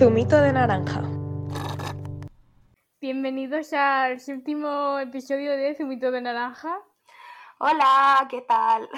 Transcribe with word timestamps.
Zumito 0.00 0.40
de 0.40 0.50
naranja. 0.54 1.02
Bienvenidos 3.02 3.70
al 3.74 4.18
séptimo 4.18 4.98
episodio 4.98 5.54
de 5.54 5.74
Zumito 5.74 6.10
de 6.10 6.22
Naranja. 6.22 6.80
Hola, 7.58 8.26
¿qué 8.30 8.40
tal? 8.40 8.88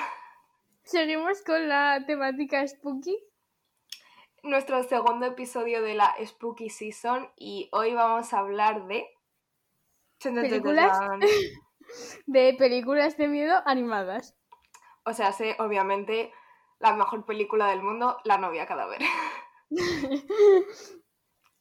Seguimos 0.84 1.42
con 1.42 1.68
la 1.68 2.04
temática 2.06 2.64
spooky. 2.68 3.18
Nuestro 4.44 4.84
segundo 4.84 5.26
episodio 5.26 5.82
de 5.82 5.94
la 5.94 6.14
Spooky 6.24 6.70
Season 6.70 7.28
y 7.36 7.68
hoy 7.72 7.94
vamos 7.94 8.32
a 8.32 8.38
hablar 8.38 8.86
de... 8.86 9.04
Películas 10.22 11.00
de 12.26 12.54
películas 12.56 13.16
de 13.16 13.26
miedo 13.26 13.60
animadas. 13.66 14.36
O 15.04 15.12
sea, 15.14 15.32
sé, 15.32 15.56
obviamente, 15.58 16.32
la 16.78 16.94
mejor 16.94 17.26
película 17.26 17.66
del 17.66 17.82
mundo, 17.82 18.18
La 18.22 18.38
novia 18.38 18.66
cadáver. 18.66 19.00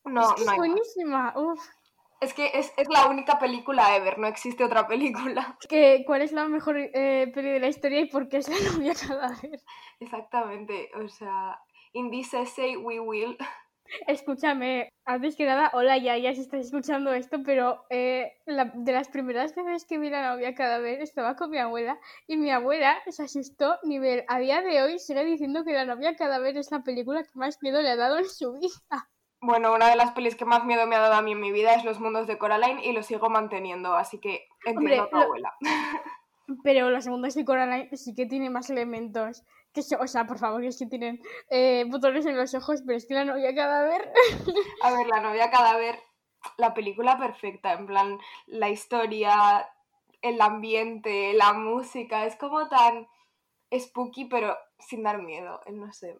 no, 0.05 0.21
es 0.21 0.33
que 0.33 0.45
no 0.45 0.51
es 0.51 0.57
buenísima. 0.57 1.33
Uf. 1.35 1.59
Es 2.21 2.35
que 2.35 2.51
es, 2.53 2.71
la 2.87 3.07
única 3.07 3.39
película 3.39 3.95
ever, 3.95 4.19
no 4.19 4.27
existe 4.27 4.63
otra 4.63 4.87
película. 4.87 5.57
¿Qué, 5.69 6.03
¿Cuál 6.05 6.21
es 6.21 6.31
la 6.31 6.47
mejor 6.47 6.77
eh, 6.77 7.31
peli 7.33 7.49
de 7.49 7.59
la 7.59 7.67
historia 7.67 7.99
y 7.99 8.05
por 8.05 8.29
qué 8.29 8.37
es 8.37 8.47
la 8.47 8.55
novia 8.71 8.93
cadáver? 8.93 9.59
Exactamente, 9.99 10.91
o 11.03 11.07
sea, 11.07 11.59
in 11.93 12.11
this 12.11 12.33
essay 12.35 12.77
we 12.77 12.99
will. 12.99 13.35
Escúchame, 14.07 14.89
antes 15.05 15.35
que 15.35 15.45
nada, 15.45 15.71
hola 15.73 15.97
ya, 15.97 16.17
ya 16.17 16.33
si 16.33 16.41
estás 16.41 16.65
escuchando 16.65 17.13
esto, 17.13 17.43
pero 17.43 17.85
eh, 17.89 18.33
de 18.45 18.93
las 18.93 19.09
primeras 19.09 19.53
veces 19.55 19.85
que 19.85 19.97
vi 19.97 20.09
la 20.09 20.29
novia 20.29 20.55
cadáver 20.55 21.01
estaba 21.01 21.35
con 21.35 21.49
mi 21.49 21.57
abuela 21.57 21.99
y 22.27 22.37
mi 22.37 22.51
abuela 22.51 22.97
se 23.09 23.23
asustó 23.23 23.77
nivel. 23.83 24.23
A 24.27 24.39
día 24.39 24.61
de 24.61 24.81
hoy 24.81 24.99
sigue 24.99 25.25
diciendo 25.25 25.63
que 25.63 25.73
la 25.73 25.85
novia 25.85 26.15
cadáver 26.15 26.57
es 26.57 26.71
la 26.71 26.83
película 26.83 27.23
que 27.23 27.29
más 27.35 27.57
miedo 27.61 27.81
le 27.81 27.89
ha 27.89 27.95
dado 27.95 28.17
en 28.17 28.29
su 28.29 28.53
vida. 28.53 29.09
Bueno, 29.43 29.73
una 29.73 29.89
de 29.89 29.95
las 29.95 30.11
pelis 30.11 30.35
que 30.35 30.45
más 30.45 30.65
miedo 30.65 30.85
me 30.85 30.95
ha 30.95 30.99
dado 30.99 31.15
a 31.15 31.21
mí 31.23 31.31
en 31.31 31.41
mi 31.41 31.51
vida 31.51 31.73
es 31.73 31.83
Los 31.83 31.99
Mundos 31.99 32.27
de 32.27 32.37
Coraline 32.37 32.85
y 32.85 32.93
lo 32.93 33.01
sigo 33.01 33.29
manteniendo, 33.29 33.95
así 33.95 34.19
que 34.19 34.47
entiendo 34.65 35.03
a 35.03 35.09
tu 35.09 35.17
abuela. 35.17 35.53
Pero 36.63 36.91
Los 36.91 37.07
Mundos 37.07 37.33
de 37.33 37.43
Coraline 37.43 37.89
sí 37.97 38.13
que 38.13 38.27
tiene 38.27 38.51
más 38.51 38.69
elementos. 38.69 39.43
Que, 39.73 39.81
o 39.99 40.07
sea, 40.07 40.25
por 40.25 40.37
favor, 40.37 40.63
es 40.63 40.77
que 40.77 40.85
tienen 40.85 41.21
eh, 41.49 41.85
botones 41.87 42.25
en 42.25 42.37
los 42.37 42.53
ojos, 42.53 42.81
pero 42.85 42.97
es 42.97 43.05
que 43.05 43.13
la 43.13 43.25
novia 43.25 43.55
cadáver. 43.55 44.11
a 44.81 44.91
ver, 44.91 45.07
la 45.07 45.21
novia 45.21 45.49
cadáver, 45.49 45.99
la 46.57 46.73
película 46.73 47.17
perfecta, 47.17 47.73
en 47.73 47.85
plan, 47.85 48.17
la 48.47 48.69
historia, 48.69 49.69
el 50.21 50.41
ambiente, 50.41 51.33
la 51.33 51.53
música, 51.53 52.25
es 52.25 52.35
como 52.35 52.67
tan 52.67 53.07
spooky, 53.73 54.25
pero 54.25 54.57
sin 54.79 55.03
dar 55.03 55.21
miedo, 55.21 55.61
no 55.71 55.91
sé. 55.93 56.19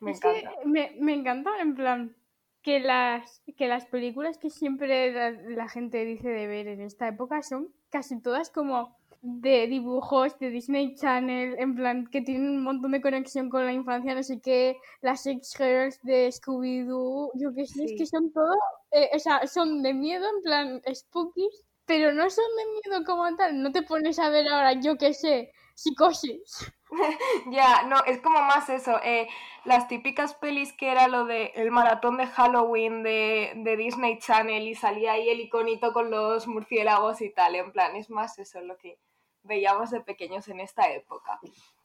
Me 0.00 0.10
encanta. 0.10 0.50
me, 0.64 0.92
me 0.98 1.14
encanta, 1.14 1.50
en 1.60 1.74
plan 1.74 2.16
que 2.62 2.80
las, 2.80 3.42
que 3.56 3.68
las 3.68 3.86
películas 3.86 4.38
que 4.38 4.50
siempre 4.50 5.12
la, 5.12 5.68
gente 5.68 6.04
dice 6.04 6.28
de 6.28 6.46
ver 6.46 6.68
en 6.68 6.80
esta 6.80 7.08
época 7.08 7.42
son 7.42 7.72
casi 7.88 8.20
todas 8.20 8.50
como 8.50 8.98
de 9.22 9.66
dibujos 9.66 10.38
de 10.38 10.50
Disney 10.50 10.94
Channel, 10.94 11.56
en 11.58 11.74
plan 11.74 12.06
que 12.06 12.22
tienen 12.22 12.50
un 12.50 12.62
montón 12.62 12.92
de 12.92 13.02
conexión 13.02 13.50
con 13.50 13.66
la 13.66 13.72
infancia, 13.72 14.14
no 14.14 14.22
sé 14.22 14.40
qué, 14.40 14.78
las 15.02 15.22
Six 15.22 15.54
Girls 15.56 16.00
de 16.02 16.28
Scooby-Doo, 16.28 17.30
yo 17.34 17.54
qué 17.54 17.66
sé, 17.66 17.84
es 17.84 17.92
que 17.98 18.06
son 18.06 18.32
todo, 18.32 18.54
eh, 18.92 19.10
o 19.14 19.18
sea, 19.18 19.46
son 19.46 19.82
de 19.82 19.92
miedo, 19.92 20.26
en 20.36 20.42
plan 20.42 20.82
spookies, 20.94 21.64
pero 21.84 22.12
no 22.12 22.30
son 22.30 22.44
de 22.56 22.90
miedo 22.90 23.04
como 23.04 23.36
tal, 23.36 23.62
no 23.62 23.72
te 23.72 23.82
pones 23.82 24.18
a 24.18 24.30
ver 24.30 24.48
ahora, 24.48 24.72
yo 24.80 24.96
qué 24.96 25.12
sé, 25.12 25.52
psicosis. 25.74 26.72
ya, 27.50 27.82
no, 27.84 28.02
es 28.04 28.20
como 28.20 28.40
más 28.42 28.68
eso. 28.68 29.00
Eh, 29.04 29.28
las 29.64 29.86
típicas 29.88 30.34
pelis 30.34 30.72
que 30.72 30.90
era 30.90 31.08
lo 31.08 31.24
de 31.24 31.52
el 31.54 31.70
maratón 31.70 32.16
de 32.16 32.26
Halloween 32.26 33.02
de, 33.02 33.52
de, 33.56 33.76
Disney 33.76 34.18
Channel 34.18 34.66
y 34.66 34.74
salía 34.74 35.12
ahí 35.12 35.28
el 35.28 35.40
iconito 35.40 35.92
con 35.92 36.10
los 36.10 36.46
murciélagos 36.48 37.20
y 37.20 37.30
tal. 37.30 37.54
En 37.54 37.72
plan, 37.72 37.94
es 37.96 38.10
más 38.10 38.38
eso 38.38 38.60
lo 38.60 38.76
que 38.76 38.98
veíamos 39.42 39.90
de 39.90 40.00
pequeños 40.00 40.48
en 40.48 40.60
esta 40.60 40.92
época. 40.92 41.38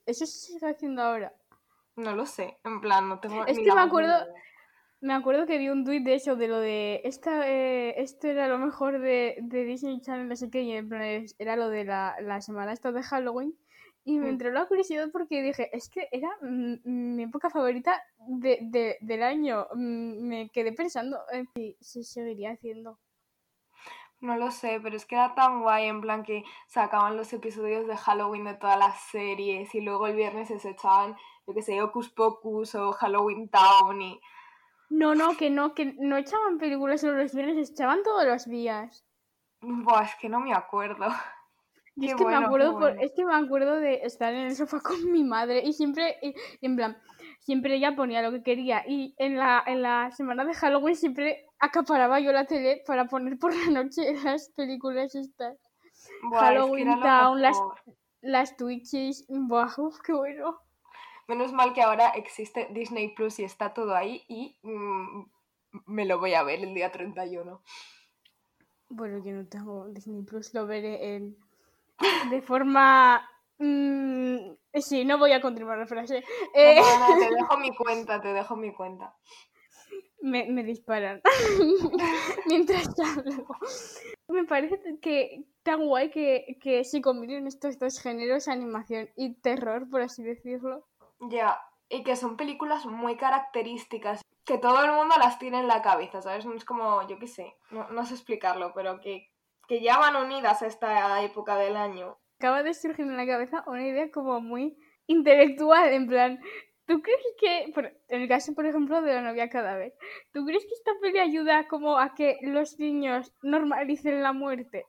¿Eso 0.06 0.26
se 0.26 0.40
sigue 0.40 0.68
haciendo 0.68 1.02
ahora? 1.02 1.34
No 1.96 2.16
lo 2.16 2.26
sé, 2.26 2.58
en 2.64 2.82
plan, 2.82 3.08
no 3.08 3.20
tengo. 3.20 3.46
Es 3.46 3.58
que 3.58 3.74
me 3.74 3.82
acuerdo. 3.82 4.26
Me 5.02 5.14
acuerdo 5.14 5.46
que 5.46 5.60
vi 5.60 5.70
un 5.70 5.86
tuit 5.86 6.04
de 6.04 6.16
eso, 6.16 6.36
de 6.36 6.48
lo 6.48 6.60
de 6.60 7.02
esta, 7.04 7.48
eh, 7.48 8.02
esto 8.02 8.28
era 8.28 8.48
lo 8.48 8.58
mejor 8.58 9.00
de, 9.00 9.38
de 9.40 9.64
Disney 9.64 10.02
Channel, 10.02 10.28
no 10.28 10.36
sé 10.36 10.50
qué, 10.50 10.62
y 10.62 10.72
en 10.72 10.90
plan, 10.90 11.26
era 11.38 11.56
lo 11.56 11.70
de 11.70 11.84
la, 11.84 12.16
la 12.22 12.42
semana 12.42 12.74
esto 12.74 12.92
de 12.92 13.04
Halloween. 13.04 13.56
Y 14.08 14.20
me 14.20 14.28
mm. 14.28 14.30
entró 14.30 14.52
la 14.52 14.68
curiosidad 14.68 15.10
porque 15.12 15.42
dije, 15.42 15.76
es 15.76 15.90
que 15.90 16.08
era 16.12 16.30
mi 16.42 17.24
época 17.24 17.50
favorita 17.50 18.02
de, 18.28 18.98
del 19.02 19.24
año. 19.24 19.68
Me 19.76 20.50
quedé 20.50 20.72
pensando 20.74 21.20
si 21.52 21.76
se 21.82 22.04
seguiría 22.04 22.52
haciendo. 22.52 23.00
No 24.22 24.38
lo 24.38 24.52
sé, 24.52 24.80
pero 24.82 24.96
es 24.96 25.06
que 25.06 25.16
era 25.16 25.36
tan 25.36 25.62
guay, 25.62 25.88
en 25.88 26.02
plan 26.02 26.24
que 26.24 26.44
sacaban 26.68 27.18
los 27.18 27.32
episodios 27.34 27.86
de 27.86 27.98
Halloween 27.98 28.46
de 28.46 28.56
todas 28.56 28.80
las 28.80 29.00
series 29.12 29.74
y 29.76 29.82
luego 29.82 30.08
el 30.08 30.16
viernes 30.16 30.48
se 30.48 30.70
echaban, 30.70 31.16
yo 31.46 31.54
que 31.54 31.62
sé, 31.62 31.82
Ocus 31.82 32.10
Pocus 32.10 32.76
o 32.76 32.92
Halloween 32.94 33.50
Town 33.50 34.02
y... 34.02 34.20
No, 34.90 35.16
no, 35.16 35.36
que 35.36 35.50
no, 35.50 35.74
que 35.74 35.96
no 36.00 36.18
echaban 36.18 36.58
películas 36.58 37.02
solo 37.02 37.18
los 37.18 37.34
viernes, 37.34 37.70
echaban 37.70 38.04
todos 38.04 38.26
los 38.26 38.46
días. 38.46 39.06
Buah, 39.62 40.04
es 40.04 40.16
que 40.16 40.30
no 40.30 40.40
me 40.40 40.54
acuerdo 40.54 41.08
es 42.02 42.14
que 42.16 42.26
me 42.26 42.36
acuerdo 42.36 42.88
es 42.90 43.14
que 43.14 43.26
me 43.26 43.36
acuerdo 43.36 43.80
de 43.80 44.02
estar 44.04 44.34
en 44.34 44.48
el 44.48 44.56
sofá 44.56 44.82
con 44.82 45.12
mi 45.12 45.24
madre 45.24 45.62
y 45.64 45.74
siempre 45.74 46.18
en 46.62 46.76
plan 46.76 46.98
siempre 47.46 47.76
ella 47.76 47.96
ponía 47.96 48.22
lo 48.22 48.32
que 48.32 48.44
quería. 48.44 48.84
Y 48.88 49.14
en 49.18 49.38
la 49.38 49.64
en 49.66 49.82
la 49.82 50.12
semana 50.12 50.44
de 50.44 50.54
Halloween 50.54 50.96
siempre 50.96 51.46
acaparaba 51.60 52.20
yo 52.20 52.32
la 52.32 52.46
tele 52.46 52.84
para 52.86 53.06
poner 53.06 53.38
por 53.38 53.56
la 53.56 53.72
noche 53.72 54.02
las 54.24 54.50
películas 54.50 55.16
estas. 55.16 55.58
Halloween 56.34 57.00
Town 57.00 57.42
las 57.42 57.58
las 58.22 58.58
Twitches 58.58 59.26
Buah, 59.30 59.72
qué 60.04 60.14
bueno. 60.14 60.60
Menos 61.28 61.54
mal 61.54 61.74
que 61.74 61.82
ahora 61.82 62.10
existe 62.10 62.68
Disney 62.72 63.14
Plus 63.16 63.40
y 63.40 63.44
está 63.44 63.74
todo 63.74 63.96
ahí 63.96 64.24
y 64.28 64.58
mm, 64.64 65.26
me 65.86 66.06
lo 66.06 66.20
voy 66.20 66.34
a 66.34 66.44
ver 66.44 66.64
el 66.64 66.74
día 66.74 66.92
31 66.92 67.62
bueno 68.90 69.18
yo 69.26 69.32
no 69.34 69.48
tengo 69.48 69.88
Disney 69.90 70.22
Plus 70.22 70.54
lo 70.54 70.66
veré 70.68 71.16
en 71.16 71.38
de 72.30 72.42
forma... 72.42 73.30
Mm, 73.58 74.52
sí, 74.82 75.06
no 75.06 75.18
voy 75.18 75.32
a 75.32 75.42
continuar 75.42 75.78
la 75.78 75.86
frase. 75.86 76.24
Eh, 76.54 76.82
te 77.20 77.36
dejo 77.36 77.58
mi 77.60 77.76
cuenta, 77.76 78.22
te 78.22 78.34
dejo 78.34 78.56
mi 78.56 78.74
cuenta. 78.74 79.16
Me, 80.22 80.46
me 80.48 80.64
disparan 80.64 81.22
mientras 82.48 82.88
hablo. 83.00 83.46
Me 84.28 84.44
parece 84.46 84.80
que 85.00 85.44
tan 85.62 85.86
guay 85.86 86.10
que, 86.10 86.58
que 86.62 86.84
se 86.84 87.02
combinen 87.02 87.46
estos 87.46 87.78
dos 87.78 88.00
géneros, 88.00 88.48
animación 88.48 89.10
y 89.16 89.36
terror, 89.36 89.88
por 89.90 90.02
así 90.02 90.24
decirlo. 90.24 90.88
Ya, 91.20 91.60
y 91.90 92.04
que 92.04 92.16
son 92.16 92.38
películas 92.38 92.86
muy 92.86 93.18
características, 93.18 94.22
que 94.46 94.58
todo 94.58 94.84
el 94.84 94.92
mundo 94.94 95.16
las 95.20 95.38
tiene 95.38 95.60
en 95.60 95.68
la 95.68 95.84
cabeza, 95.84 96.22
¿sabes? 96.24 96.46
No 96.46 96.56
es 96.56 96.66
como, 96.66 97.08
yo 97.08 97.20
qué 97.20 97.28
sé, 97.28 97.56
no, 97.70 97.88
no 97.90 98.06
sé 98.06 98.16
explicarlo, 98.16 98.74
pero 98.74 99.00
que 99.00 99.30
que 99.68 99.82
ya 99.82 99.98
van 99.98 100.16
unidas 100.16 100.62
a 100.62 100.68
esta 100.68 101.22
época 101.22 101.58
del 101.58 101.76
año. 101.76 102.18
Acaba 102.46 102.62
de 102.62 102.76
surgir 102.76 103.08
en 103.08 103.18
la 103.18 103.26
cabeza 103.26 103.64
una 103.66 103.88
idea 103.88 104.12
como 104.12 104.40
muy 104.40 104.78
intelectual, 105.08 105.92
en 105.92 106.06
plan, 106.06 106.40
¿tú 106.86 107.02
crees 107.02 107.20
que, 107.40 107.74
en 108.10 108.22
el 108.22 108.28
caso, 108.28 108.54
por 108.54 108.68
ejemplo, 108.68 109.02
de 109.02 109.14
la 109.16 109.24
novia 109.24 109.50
cadáver, 109.50 109.96
¿tú 110.32 110.46
crees 110.46 110.64
que 110.64 110.76
esta 110.76 110.92
peli 111.02 111.18
ayuda 111.18 111.68
como 111.68 111.98
a 111.98 112.14
que 112.14 112.38
los 112.44 112.78
niños 112.78 113.34
normalicen 113.42 114.22
la 114.22 114.32
muerte? 114.32 114.86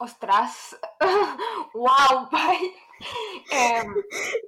Ostras, 0.00 0.78
wow, 1.74 2.28
pai. 2.30 2.56
Em, 3.52 3.94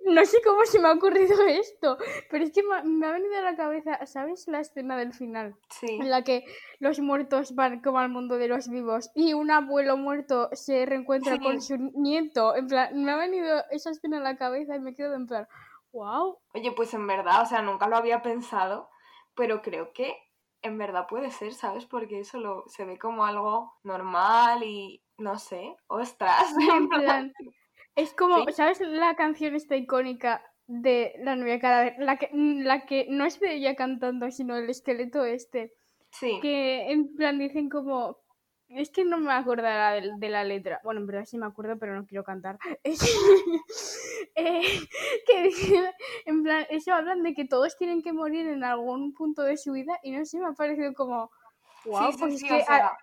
no 0.06 0.24
sé 0.24 0.40
cómo 0.42 0.64
se 0.64 0.80
me 0.80 0.88
ha 0.88 0.92
ocurrido 0.92 1.36
esto, 1.46 1.96
pero 2.30 2.44
es 2.44 2.52
que 2.52 2.62
me 2.62 3.06
ha 3.06 3.12
venido 3.12 3.38
a 3.38 3.42
la 3.42 3.56
cabeza, 3.56 4.04
¿sabes 4.06 4.48
la 4.48 4.60
escena 4.60 4.96
del 4.96 5.12
final? 5.12 5.56
Sí. 5.68 5.86
En 6.00 6.10
la 6.10 6.22
que 6.22 6.44
los 6.80 6.98
muertos 6.98 7.54
van 7.54 7.80
como 7.80 8.00
al 8.00 8.08
mundo 8.08 8.36
de 8.38 8.48
los 8.48 8.68
vivos 8.68 9.10
y 9.14 9.34
un 9.34 9.50
abuelo 9.50 9.96
muerto 9.96 10.50
se 10.52 10.84
reencuentra 10.84 11.38
con 11.38 11.62
su 11.62 11.76
nieto. 11.76 12.56
En 12.56 12.66
plan, 12.66 13.04
me 13.04 13.12
ha 13.12 13.16
venido 13.16 13.62
esa 13.70 13.90
escena 13.90 14.18
a 14.18 14.22
la 14.22 14.36
cabeza 14.36 14.74
y 14.74 14.80
me 14.80 14.94
quedo 14.94 15.14
en 15.14 15.26
plan, 15.26 15.46
wow. 15.92 16.38
Oye, 16.54 16.72
pues 16.72 16.92
en 16.94 17.06
verdad, 17.06 17.42
o 17.42 17.46
sea, 17.46 17.62
nunca 17.62 17.88
lo 17.88 17.96
había 17.96 18.22
pensado, 18.22 18.90
pero 19.34 19.62
creo 19.62 19.92
que 19.92 20.16
en 20.62 20.78
verdad 20.78 21.06
puede 21.08 21.30
ser, 21.30 21.54
¿sabes? 21.54 21.86
Porque 21.86 22.20
eso 22.20 22.38
lo, 22.38 22.64
se 22.66 22.84
ve 22.84 22.98
como 22.98 23.24
algo 23.24 23.78
normal 23.82 24.62
y 24.64 25.02
no 25.20 25.38
sé, 25.38 25.76
ostras. 25.86 26.44
En 26.74 26.88
plan, 26.88 27.32
es 27.96 28.12
como, 28.14 28.50
¿sabes 28.50 28.80
la 28.80 29.14
canción 29.16 29.54
esta 29.54 29.76
icónica 29.76 30.42
de 30.66 31.14
La 31.18 31.36
novia 31.36 31.60
cadáver? 31.60 31.94
La 31.98 32.16
que, 32.16 32.30
la 32.32 32.86
que 32.86 33.06
no 33.08 33.24
es 33.24 33.38
de 33.40 33.54
ella 33.54 33.74
cantando, 33.76 34.30
sino 34.30 34.56
el 34.56 34.68
esqueleto 34.70 35.24
este. 35.24 35.74
Sí. 36.12 36.38
Que 36.40 36.90
en 36.90 37.14
plan 37.14 37.38
dicen 37.38 37.68
como 37.68 38.18
es 38.68 38.90
que 38.90 39.04
no 39.04 39.18
me 39.18 39.32
acordará 39.32 39.92
de, 39.92 40.12
de 40.16 40.28
la 40.28 40.44
letra. 40.44 40.80
Bueno, 40.84 41.00
en 41.00 41.06
verdad 41.06 41.24
sí 41.24 41.36
me 41.36 41.46
acuerdo, 41.46 41.76
pero 41.78 41.94
no 41.94 42.06
quiero 42.06 42.22
cantar. 42.24 42.58
Es- 42.84 43.02
eh, 44.36 44.62
que 45.26 45.50
en 46.26 46.42
plan, 46.42 46.66
eso 46.70 46.92
hablan 46.94 47.22
de 47.22 47.34
que 47.34 47.44
todos 47.46 47.76
tienen 47.76 48.02
que 48.02 48.12
morir 48.12 48.46
en 48.46 48.62
algún 48.64 49.12
punto 49.12 49.42
de 49.42 49.56
su 49.56 49.72
vida 49.72 49.98
y 50.02 50.12
no 50.12 50.24
sé, 50.24 50.38
me 50.38 50.46
ha 50.46 50.52
parecido 50.52 50.94
como, 50.94 51.30
wow, 51.84 52.12
sí, 52.12 52.18
pues 52.18 52.38
sí, 52.38 52.46
es 52.46 52.52
que 52.52 52.64
sea, 52.64 52.96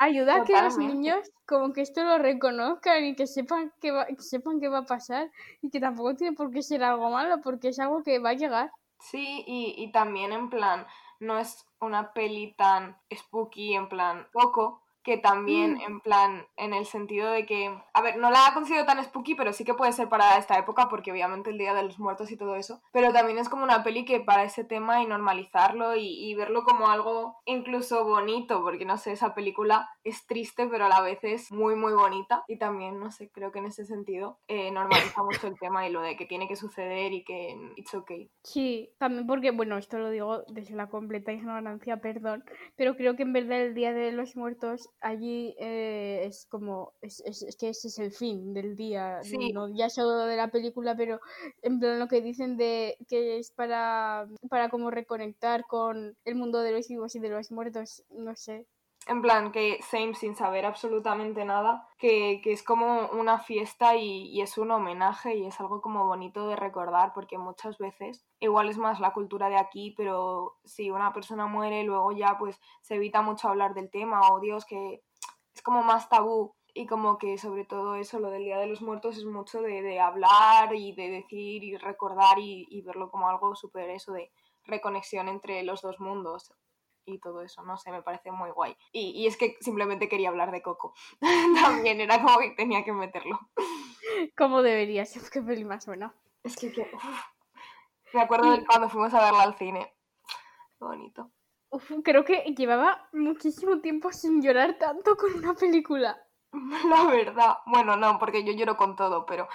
ayuda 0.00 0.36
a 0.36 0.44
que 0.44 0.60
los 0.60 0.78
niños 0.78 1.30
como 1.46 1.72
que 1.72 1.82
esto 1.82 2.02
lo 2.02 2.18
reconozcan 2.18 3.04
y 3.04 3.14
que 3.14 3.26
sepan 3.26 3.72
que, 3.80 3.92
va, 3.92 4.06
que 4.06 4.22
sepan 4.22 4.58
qué 4.58 4.68
va 4.68 4.78
a 4.78 4.86
pasar 4.86 5.30
y 5.60 5.70
que 5.70 5.78
tampoco 5.78 6.14
tiene 6.14 6.34
por 6.34 6.50
qué 6.50 6.62
ser 6.62 6.82
algo 6.82 7.10
malo 7.10 7.40
porque 7.42 7.68
es 7.68 7.78
algo 7.78 8.02
que 8.02 8.18
va 8.18 8.30
a 8.30 8.34
llegar. 8.34 8.72
Sí, 8.98 9.44
y, 9.46 9.74
y 9.76 9.92
también 9.92 10.32
en 10.32 10.48
plan, 10.48 10.86
no 11.20 11.38
es 11.38 11.66
una 11.80 12.12
peli 12.12 12.54
tan 12.56 12.96
spooky, 13.14 13.74
en 13.74 13.88
plan, 13.88 14.26
poco, 14.32 14.82
que 15.02 15.16
también 15.16 15.74
Mm. 15.74 15.80
en 15.80 16.00
plan, 16.00 16.46
en 16.56 16.74
el 16.74 16.84
sentido 16.84 17.30
de 17.30 17.46
que, 17.46 17.74
a 17.94 18.02
ver, 18.02 18.16
no 18.18 18.30
la 18.30 18.50
considero 18.54 18.84
tan 18.84 19.02
spooky, 19.02 19.34
pero 19.34 19.52
sí 19.52 19.64
que 19.64 19.74
puede 19.74 19.92
ser 19.92 20.08
para 20.08 20.36
esta 20.38 20.58
época, 20.58 20.88
porque 20.88 21.10
obviamente 21.12 21.50
el 21.50 21.58
Día 21.58 21.74
de 21.74 21.82
los 21.82 21.98
Muertos 21.98 22.30
y 22.30 22.36
todo 22.36 22.54
eso, 22.56 22.82
pero 22.92 23.12
también 23.12 23.38
es 23.38 23.48
como 23.48 23.64
una 23.64 23.82
peli 23.82 24.04
que 24.04 24.20
para 24.20 24.44
ese 24.44 24.64
tema 24.64 25.02
y 25.02 25.06
normalizarlo 25.06 25.96
y, 25.96 26.06
y 26.30 26.34
verlo 26.34 26.64
como 26.64 26.88
algo 26.88 27.36
incluso 27.46 28.04
bonito, 28.04 28.62
porque 28.62 28.84
no 28.84 28.98
sé, 28.98 29.12
esa 29.12 29.34
película 29.34 29.88
es 30.04 30.26
triste, 30.26 30.66
pero 30.66 30.84
a 30.84 30.88
la 30.88 31.00
vez 31.00 31.18
es 31.22 31.50
muy, 31.50 31.76
muy 31.76 31.92
bonita, 31.92 32.44
y 32.46 32.58
también, 32.58 32.98
no 33.00 33.10
sé, 33.10 33.30
creo 33.30 33.52
que 33.52 33.60
en 33.60 33.66
ese 33.66 33.86
sentido 33.86 34.38
eh, 34.48 34.70
normaliza 34.70 35.22
mucho 35.22 35.46
el 35.46 35.58
tema 35.58 35.86
y 35.88 35.92
lo 35.92 36.02
de 36.02 36.16
que 36.16 36.26
tiene 36.26 36.46
que 36.48 36.56
suceder 36.56 37.12
y 37.12 37.24
que 37.24 37.56
it's 37.76 37.94
okay. 37.94 38.30
Sí, 38.44 38.90
también 38.98 39.26
porque, 39.26 39.50
bueno, 39.50 39.78
esto 39.78 39.98
lo 39.98 40.10
digo 40.10 40.42
desde 40.48 40.74
la 40.74 40.88
completa 40.88 41.32
ignorancia, 41.32 41.98
perdón, 41.98 42.44
pero 42.76 42.96
creo 42.96 43.16
que 43.16 43.22
en 43.22 43.32
verdad 43.32 43.60
el 43.60 43.74
Día 43.74 43.92
de 43.92 44.12
los 44.12 44.36
Muertos 44.36 44.89
allí 45.00 45.54
eh, 45.58 46.24
es 46.26 46.46
como, 46.46 46.94
es, 47.02 47.20
es- 47.26 47.42
es 47.42 47.56
que 47.56 47.68
ese 47.70 47.88
es 47.88 47.98
el 47.98 48.12
fin 48.12 48.52
del 48.54 48.76
día, 48.76 49.20
Sí. 49.22 49.52
no 49.52 49.68
ya 49.74 49.88
solo 49.90 50.24
de 50.26 50.36
la 50.36 50.48
película, 50.50 50.96
pero 50.96 51.20
en 51.62 51.78
plan 51.80 51.98
lo 51.98 52.08
que 52.08 52.20
dicen 52.22 52.56
de 52.56 52.96
que 53.08 53.38
es 53.38 53.50
para, 53.52 54.28
para 54.48 54.68
como 54.70 54.90
reconectar 54.90 55.66
con 55.66 56.16
el 56.24 56.34
mundo 56.34 56.60
de 56.60 56.72
los 56.72 56.88
vivos 56.88 57.14
y 57.16 57.20
de 57.20 57.28
los 57.30 57.50
muertos, 57.52 58.04
no 58.10 58.34
sé. 58.36 58.66
En 59.06 59.22
plan, 59.22 59.50
que 59.50 59.80
same 59.82 60.14
sin 60.14 60.36
saber 60.36 60.66
absolutamente 60.66 61.44
nada, 61.44 61.88
que, 61.98 62.40
que 62.42 62.52
es 62.52 62.62
como 62.62 63.08
una 63.08 63.38
fiesta 63.38 63.96
y, 63.96 64.28
y 64.28 64.42
es 64.42 64.58
un 64.58 64.70
homenaje 64.70 65.36
y 65.36 65.46
es 65.46 65.58
algo 65.58 65.80
como 65.80 66.06
bonito 66.06 66.46
de 66.46 66.54
recordar 66.54 67.12
porque 67.14 67.38
muchas 67.38 67.78
veces, 67.78 68.26
igual 68.40 68.68
es 68.68 68.76
más 68.76 69.00
la 69.00 69.12
cultura 69.12 69.48
de 69.48 69.56
aquí, 69.56 69.94
pero 69.96 70.58
si 70.64 70.90
una 70.90 71.12
persona 71.14 71.46
muere 71.46 71.82
luego 71.82 72.12
ya 72.12 72.36
pues 72.38 72.60
se 72.82 72.96
evita 72.96 73.22
mucho 73.22 73.48
hablar 73.48 73.74
del 73.74 73.90
tema 73.90 74.20
o 74.30 74.38
Dios 74.38 74.66
que 74.66 75.02
es 75.54 75.62
como 75.62 75.82
más 75.82 76.08
tabú. 76.08 76.54
Y 76.72 76.86
como 76.86 77.18
que 77.18 77.36
sobre 77.36 77.64
todo 77.64 77.96
eso, 77.96 78.20
lo 78.20 78.30
del 78.30 78.44
Día 78.44 78.58
de 78.58 78.68
los 78.68 78.80
Muertos 78.80 79.16
es 79.16 79.24
mucho 79.24 79.60
de, 79.60 79.82
de 79.82 79.98
hablar 79.98 80.72
y 80.72 80.92
de 80.92 81.10
decir 81.10 81.64
y 81.64 81.76
recordar 81.76 82.38
y, 82.38 82.64
y 82.70 82.82
verlo 82.82 83.10
como 83.10 83.28
algo 83.28 83.56
súper 83.56 83.90
eso 83.90 84.12
de 84.12 84.30
reconexión 84.66 85.26
entre 85.28 85.64
los 85.64 85.82
dos 85.82 85.98
mundos 85.98 86.52
y 87.04 87.18
todo 87.18 87.42
eso, 87.42 87.62
no 87.62 87.76
sé, 87.76 87.90
me 87.90 88.02
parece 88.02 88.30
muy 88.30 88.50
guay. 88.50 88.76
Y, 88.92 89.10
y 89.10 89.26
es 89.26 89.36
que 89.36 89.56
simplemente 89.60 90.08
quería 90.08 90.28
hablar 90.28 90.50
de 90.52 90.62
Coco. 90.62 90.94
También 91.62 92.00
era 92.00 92.22
como 92.22 92.38
que 92.38 92.50
tenía 92.50 92.84
que 92.84 92.92
meterlo. 92.92 93.38
Como 94.36 94.62
debería 94.62 95.04
ser, 95.06 95.22
qué 95.30 95.40
peli 95.42 95.64
más 95.64 95.86
buena. 95.86 96.14
Es 96.42 96.56
que, 96.56 96.72
que- 96.72 96.90
me 98.12 98.22
acuerdo 98.22 98.50
de 98.50 98.64
cuando 98.66 98.88
fuimos 98.88 99.14
a 99.14 99.24
verla 99.24 99.42
al 99.42 99.54
cine. 99.56 99.94
Qué 100.78 100.84
bonito. 100.84 101.30
Uf, 101.70 101.92
creo 102.02 102.24
que 102.24 102.42
llevaba 102.56 103.08
muchísimo 103.12 103.80
tiempo 103.80 104.12
sin 104.12 104.42
llorar 104.42 104.76
tanto 104.78 105.16
con 105.16 105.34
una 105.34 105.54
película. 105.54 106.20
La 106.88 107.04
verdad. 107.04 107.58
Bueno, 107.66 107.96
no, 107.96 108.18
porque 108.18 108.44
yo 108.44 108.52
lloro 108.52 108.76
con 108.76 108.96
todo, 108.96 109.24
pero 109.26 109.48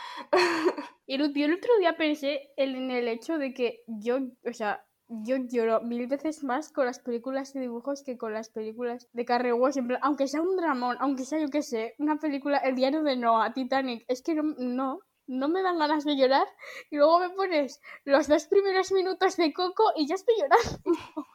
Y 1.08 1.18
yo 1.18 1.46
el 1.46 1.54
otro 1.54 1.78
día 1.78 1.98
pensé 1.98 2.54
en 2.58 2.76
en 2.76 2.92
el 2.92 3.08
hecho 3.08 3.38
de 3.38 3.54
que 3.54 3.84
yo, 3.88 4.18
o 4.46 4.54
sea, 4.54 4.86
yo 5.08 5.38
lloro 5.38 5.82
mil 5.82 6.08
veces 6.08 6.44
más 6.44 6.72
con 6.72 6.86
las 6.86 7.00
películas 7.00 7.54
de 7.54 7.62
dibujos 7.62 8.04
que 8.04 8.18
con 8.18 8.34
las 8.34 8.50
películas 8.50 9.08
de 9.14 9.26
y 9.28 9.52
hueso, 9.52 9.80
en 9.80 9.88
plan, 9.88 10.00
aunque 10.02 10.28
sea 10.28 10.42
un 10.42 10.56
dramón, 10.56 10.98
aunque 11.00 11.26
sea 11.26 11.40
yo 11.40 11.50
qué 11.50 11.62
sé, 11.62 11.96
una 12.00 12.18
película, 12.18 12.58
El 12.58 12.76
diario 12.76 13.04
de 13.04 13.16
Noah, 13.16 13.54
Titanic, 13.54 14.06
es 14.08 14.22
que 14.22 14.36
no, 14.36 14.56
no, 14.58 15.00
no 15.28 15.50
me 15.50 15.62
dan 15.62 15.78
ganas 15.78 16.06
de 16.06 16.16
llorar 16.16 16.48
y 16.90 16.98
luego 16.98 17.20
me 17.20 17.30
pones 17.30 17.82
los 18.04 18.28
dos 18.28 18.48
primeros 18.48 18.92
minutos 18.92 19.38
de 19.38 19.54
Coco 19.54 19.92
y 19.96 20.08
ya 20.08 20.16
estoy 20.16 20.36
llorando. 20.38 20.80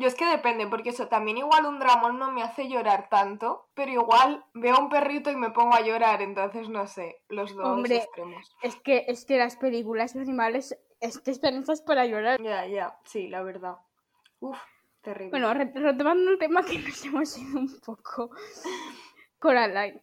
yo 0.00 0.08
es 0.08 0.14
que 0.14 0.26
depende, 0.26 0.66
porque 0.66 0.90
eso 0.90 1.08
también 1.08 1.38
igual 1.38 1.66
un 1.66 1.78
dramón 1.78 2.18
no 2.18 2.30
me 2.32 2.42
hace 2.42 2.68
llorar 2.68 3.08
tanto, 3.08 3.68
pero 3.74 3.90
igual 3.92 4.44
veo 4.54 4.76
a 4.76 4.80
un 4.80 4.88
perrito 4.88 5.30
y 5.30 5.36
me 5.36 5.50
pongo 5.50 5.74
a 5.74 5.80
llorar, 5.80 6.22
entonces 6.22 6.68
no 6.68 6.86
sé, 6.86 7.20
los 7.28 7.54
dos 7.54 7.66
Hombre. 7.66 7.96
extremos. 7.96 8.56
Es 8.62 8.76
que, 8.76 9.04
es 9.08 9.24
que 9.24 9.38
las 9.38 9.56
películas 9.56 10.14
de 10.14 10.20
animales 10.20 10.78
es 11.00 11.18
que 11.20 11.30
están 11.30 11.56
hechas 11.56 11.82
para 11.82 12.06
llorar. 12.06 12.40
Ya, 12.42 12.66
ya, 12.66 12.98
sí, 13.04 13.28
la 13.28 13.42
verdad. 13.42 13.76
Uf, 14.40 14.58
terrible. 15.02 15.30
Bueno, 15.30 15.52
re- 15.54 15.72
retomando 15.74 16.30
el 16.30 16.38
tema 16.38 16.62
que 16.62 16.78
nos 16.78 17.04
hemos 17.04 17.38
ido 17.38 17.58
un 17.60 17.80
poco. 17.80 18.30
Coraline. 19.38 20.02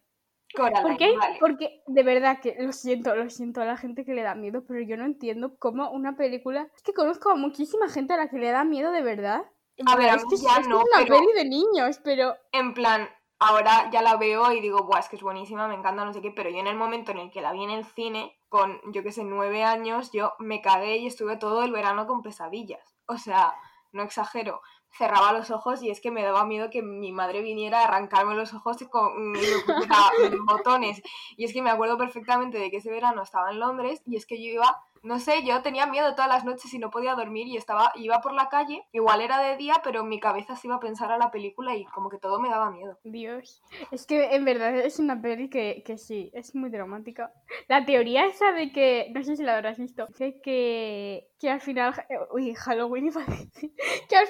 Coraline, 0.54 0.82
¿Por 0.82 0.96
qué? 0.96 1.16
vale. 1.16 1.36
Porque 1.40 1.82
de 1.86 2.02
verdad 2.04 2.38
que 2.40 2.54
lo 2.60 2.72
siento, 2.72 3.14
lo 3.16 3.28
siento 3.28 3.60
a 3.60 3.64
la 3.64 3.76
gente 3.76 4.04
que 4.04 4.14
le 4.14 4.22
da 4.22 4.34
miedo, 4.36 4.64
pero 4.66 4.80
yo 4.80 4.96
no 4.96 5.04
entiendo 5.04 5.56
cómo 5.58 5.90
una 5.90 6.16
película. 6.16 6.68
Es 6.76 6.82
que 6.82 6.92
conozco 6.92 7.30
a 7.30 7.34
muchísima 7.34 7.88
gente 7.88 8.12
a 8.14 8.16
la 8.18 8.28
que 8.28 8.38
le 8.38 8.50
da 8.52 8.62
miedo 8.64 8.92
de 8.92 9.02
verdad. 9.02 9.44
A 9.86 9.96
ver, 9.96 10.10
a 10.10 10.14
es 10.14 10.22
mí 10.24 10.28
que 10.28 10.34
es- 10.36 10.42
ya 10.42 10.56
es 10.56 10.58
que 10.60 10.68
no, 10.68 10.78
es 10.80 10.84
una 10.84 11.02
pero- 11.04 11.16
peli 11.18 11.32
de 11.32 11.44
niños, 11.44 12.00
pero. 12.04 12.34
En 12.52 12.74
plan, 12.74 13.08
ahora 13.38 13.90
ya 13.90 14.02
la 14.02 14.16
veo 14.16 14.52
y 14.52 14.60
digo, 14.60 14.84
Buah, 14.84 15.00
es 15.00 15.08
que 15.08 15.16
es 15.16 15.22
buenísima, 15.22 15.66
me 15.68 15.74
encanta, 15.74 16.04
no 16.04 16.12
sé 16.12 16.20
qué, 16.22 16.30
pero 16.30 16.50
yo 16.50 16.58
en 16.58 16.66
el 16.66 16.76
momento 16.76 17.10
en 17.12 17.18
el 17.18 17.30
que 17.30 17.40
la 17.42 17.52
vi 17.52 17.64
en 17.64 17.70
el 17.70 17.84
cine, 17.84 18.38
con, 18.48 18.80
yo 18.92 19.02
que 19.02 19.10
sé, 19.12 19.24
nueve 19.24 19.64
años, 19.64 20.10
yo 20.12 20.32
me 20.38 20.60
cagué 20.62 20.98
y 20.98 21.06
estuve 21.06 21.36
todo 21.36 21.62
el 21.64 21.72
verano 21.72 22.06
con 22.06 22.22
pesadillas. 22.22 22.94
O 23.06 23.18
sea, 23.18 23.52
no 23.92 24.02
exagero. 24.02 24.60
Cerraba 24.96 25.32
los 25.32 25.50
ojos 25.50 25.82
y 25.82 25.90
es 25.90 26.00
que 26.00 26.12
me 26.12 26.22
daba 26.22 26.44
miedo 26.44 26.70
que 26.70 26.80
mi 26.80 27.10
madre 27.10 27.42
viniera 27.42 27.80
a 27.80 27.84
arrancarme 27.84 28.36
los 28.36 28.54
ojos 28.54 28.76
con 28.88 29.32
botones. 30.46 31.02
Y 31.36 31.44
es 31.44 31.52
que 31.52 31.62
me 31.62 31.70
acuerdo 31.70 31.98
perfectamente 31.98 32.58
de 32.58 32.70
que 32.70 32.76
ese 32.76 32.90
verano 32.90 33.22
estaba 33.22 33.50
en 33.50 33.58
Londres 33.58 34.02
y 34.06 34.16
es 34.16 34.24
que 34.26 34.36
yo 34.40 34.52
iba, 34.52 34.80
no 35.04 35.18
sé, 35.20 35.44
yo 35.44 35.62
tenía 35.62 35.86
miedo 35.86 36.14
todas 36.14 36.28
las 36.28 36.44
noches 36.44 36.72
y 36.74 36.78
no 36.78 36.90
podía 36.90 37.14
dormir 37.14 37.46
y 37.46 37.56
estaba, 37.56 37.92
iba 37.94 38.20
por 38.20 38.32
la 38.34 38.48
calle, 38.48 38.84
igual 38.92 39.20
era 39.20 39.38
de 39.40 39.56
día, 39.56 39.74
pero 39.84 40.00
en 40.00 40.08
mi 40.08 40.18
cabeza 40.18 40.56
se 40.56 40.66
iba 40.66 40.76
a 40.76 40.80
pensar 40.80 41.12
a 41.12 41.18
la 41.18 41.30
película 41.30 41.76
y 41.76 41.84
como 41.86 42.08
que 42.10 42.18
todo 42.18 42.40
me 42.40 42.48
daba 42.50 42.70
miedo. 42.70 42.98
Dios. 43.04 43.62
Es 43.90 44.06
que 44.06 44.34
en 44.34 44.44
verdad 44.44 44.76
es 44.76 44.98
una 44.98 45.20
peli 45.20 45.48
que, 45.48 45.82
que 45.84 45.98
sí, 45.98 46.30
es 46.34 46.54
muy 46.54 46.70
dramática. 46.70 47.32
La 47.68 47.84
teoría 47.84 48.26
esa 48.26 48.52
de 48.52 48.72
que. 48.72 49.10
No 49.14 49.22
sé 49.22 49.36
si 49.36 49.42
la 49.42 49.56
habrás 49.56 49.78
visto. 49.78 50.06
Que. 50.16 51.28
Que 51.40 51.50
al 51.50 51.60
final. 51.60 51.92
eh, 52.08 52.16
Uy, 52.32 52.54
Halloween 52.54 53.06
iba 53.08 53.22
a 53.22 53.26
decir. 53.26 53.72
Que 54.08 54.16
al, 54.16 54.26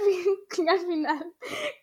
al 0.68 0.78
final. 0.80 1.32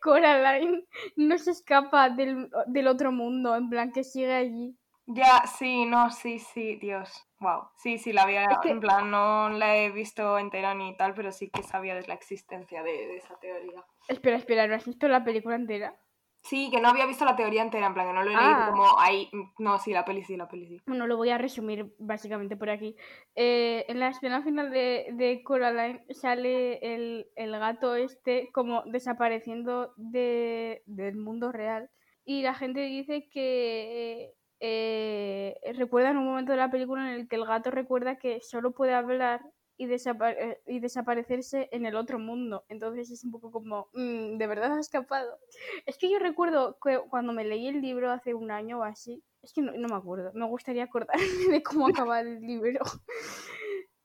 Coraline 0.01 0.85
no 1.15 1.37
se 1.37 1.51
escapa 1.51 2.09
del, 2.09 2.49
del 2.67 2.87
otro 2.87 3.11
mundo. 3.11 3.55
En 3.55 3.69
plan, 3.69 3.91
que 3.91 4.03
sigue 4.03 4.33
allí. 4.33 4.75
Ya, 5.13 5.43
sí, 5.47 5.85
no, 5.85 6.09
sí, 6.11 6.39
sí, 6.39 6.75
Dios. 6.75 7.27
Wow. 7.39 7.69
Sí, 7.77 7.97
sí, 7.97 8.13
la 8.13 8.23
había, 8.23 8.45
Es 8.45 8.57
que- 8.61 8.69
en 8.69 8.79
plan, 8.79 9.09
no 9.09 9.49
la 9.49 9.75
he 9.75 9.89
visto 9.91 10.37
entera 10.37 10.73
ni 10.75 10.95
tal, 10.95 11.13
pero 11.13 11.31
sí 11.31 11.49
que 11.49 11.63
sabía 11.63 11.95
de 11.95 12.07
la 12.07 12.13
existencia 12.13 12.83
de, 12.83 12.91
de 13.07 13.17
esa 13.17 13.35
teoría. 13.39 13.83
Espera, 14.07 14.37
espera, 14.37 14.67
¿no 14.67 14.75
has 14.75 14.85
visto 14.85 15.07
la 15.07 15.23
película 15.23 15.55
entera? 15.55 15.95
Sí, 16.43 16.69
que 16.71 16.81
no 16.81 16.89
había 16.89 17.05
visto 17.05 17.23
la 17.23 17.35
teoría 17.35 17.61
entera, 17.61 17.85
en 17.87 17.93
plan, 17.93 18.07
que 18.07 18.13
no 18.13 18.23
lo 18.23 18.31
he 18.31 18.35
leído 18.35 18.55
Ah. 18.61 18.67
como 18.71 18.99
ahí. 18.99 19.29
No, 19.59 19.77
sí, 19.77 19.91
la 19.93 20.05
peli 20.05 20.23
sí, 20.23 20.35
la 20.37 20.47
peli 20.47 20.65
sí. 20.67 20.81
Bueno, 20.87 21.05
lo 21.05 21.15
voy 21.17 21.29
a 21.29 21.37
resumir 21.37 21.93
básicamente 21.99 22.55
por 22.57 22.69
aquí. 22.71 22.95
Eh, 23.35 23.85
en 23.87 23.99
la 23.99 24.07
escena 24.09 24.41
final 24.41 24.71
de, 24.71 25.09
de 25.13 25.43
Coraline 25.43 26.03
sale 26.09 26.79
el, 26.95 27.27
el 27.35 27.51
gato 27.59 27.95
este 27.95 28.49
como 28.53 28.81
desapareciendo 28.85 29.93
de, 29.97 30.81
del 30.87 31.15
mundo 31.15 31.51
real. 31.51 31.89
Y 32.25 32.41
la 32.41 32.55
gente 32.55 32.81
dice 32.81 33.29
que 33.29 34.33
eh, 34.61 35.55
recuerdan 35.75 36.17
un 36.17 36.25
momento 36.25 36.51
de 36.53 36.57
la 36.59 36.71
película 36.71 37.01
en 37.13 37.19
el 37.21 37.27
que 37.27 37.35
el 37.35 37.45
gato 37.45 37.71
recuerda 37.71 38.17
que 38.17 38.39
solo 38.41 38.71
puede 38.71 38.93
hablar 38.93 39.41
y, 39.77 39.87
desapa- 39.87 40.35
eh, 40.37 40.61
y 40.67 40.79
desaparecerse 40.79 41.67
en 41.71 41.85
el 41.87 41.95
otro 41.95 42.19
mundo. 42.19 42.63
Entonces 42.69 43.09
es 43.11 43.23
un 43.23 43.31
poco 43.31 43.51
como, 43.51 43.87
"Mm, 43.93 44.37
¿de 44.37 44.47
verdad 44.47 44.73
ha 44.77 44.79
escapado? 44.79 45.39
Es 45.87 45.97
que 45.97 46.09
yo 46.11 46.19
recuerdo 46.19 46.77
que 46.83 46.99
cuando 47.09 47.33
me 47.33 47.43
leí 47.43 47.67
el 47.67 47.81
libro 47.81 48.11
hace 48.11 48.33
un 48.35 48.51
año 48.51 48.79
o 48.79 48.83
así, 48.83 49.23
es 49.41 49.51
que 49.53 49.61
no, 49.61 49.71
no 49.73 49.87
me 49.87 49.95
acuerdo, 49.95 50.31
me 50.35 50.45
gustaría 50.45 50.83
acordarme 50.83 51.23
de 51.59 51.63
cómo 51.63 51.87
acaba 52.07 52.19
el 52.21 52.39
libro. 52.41 52.79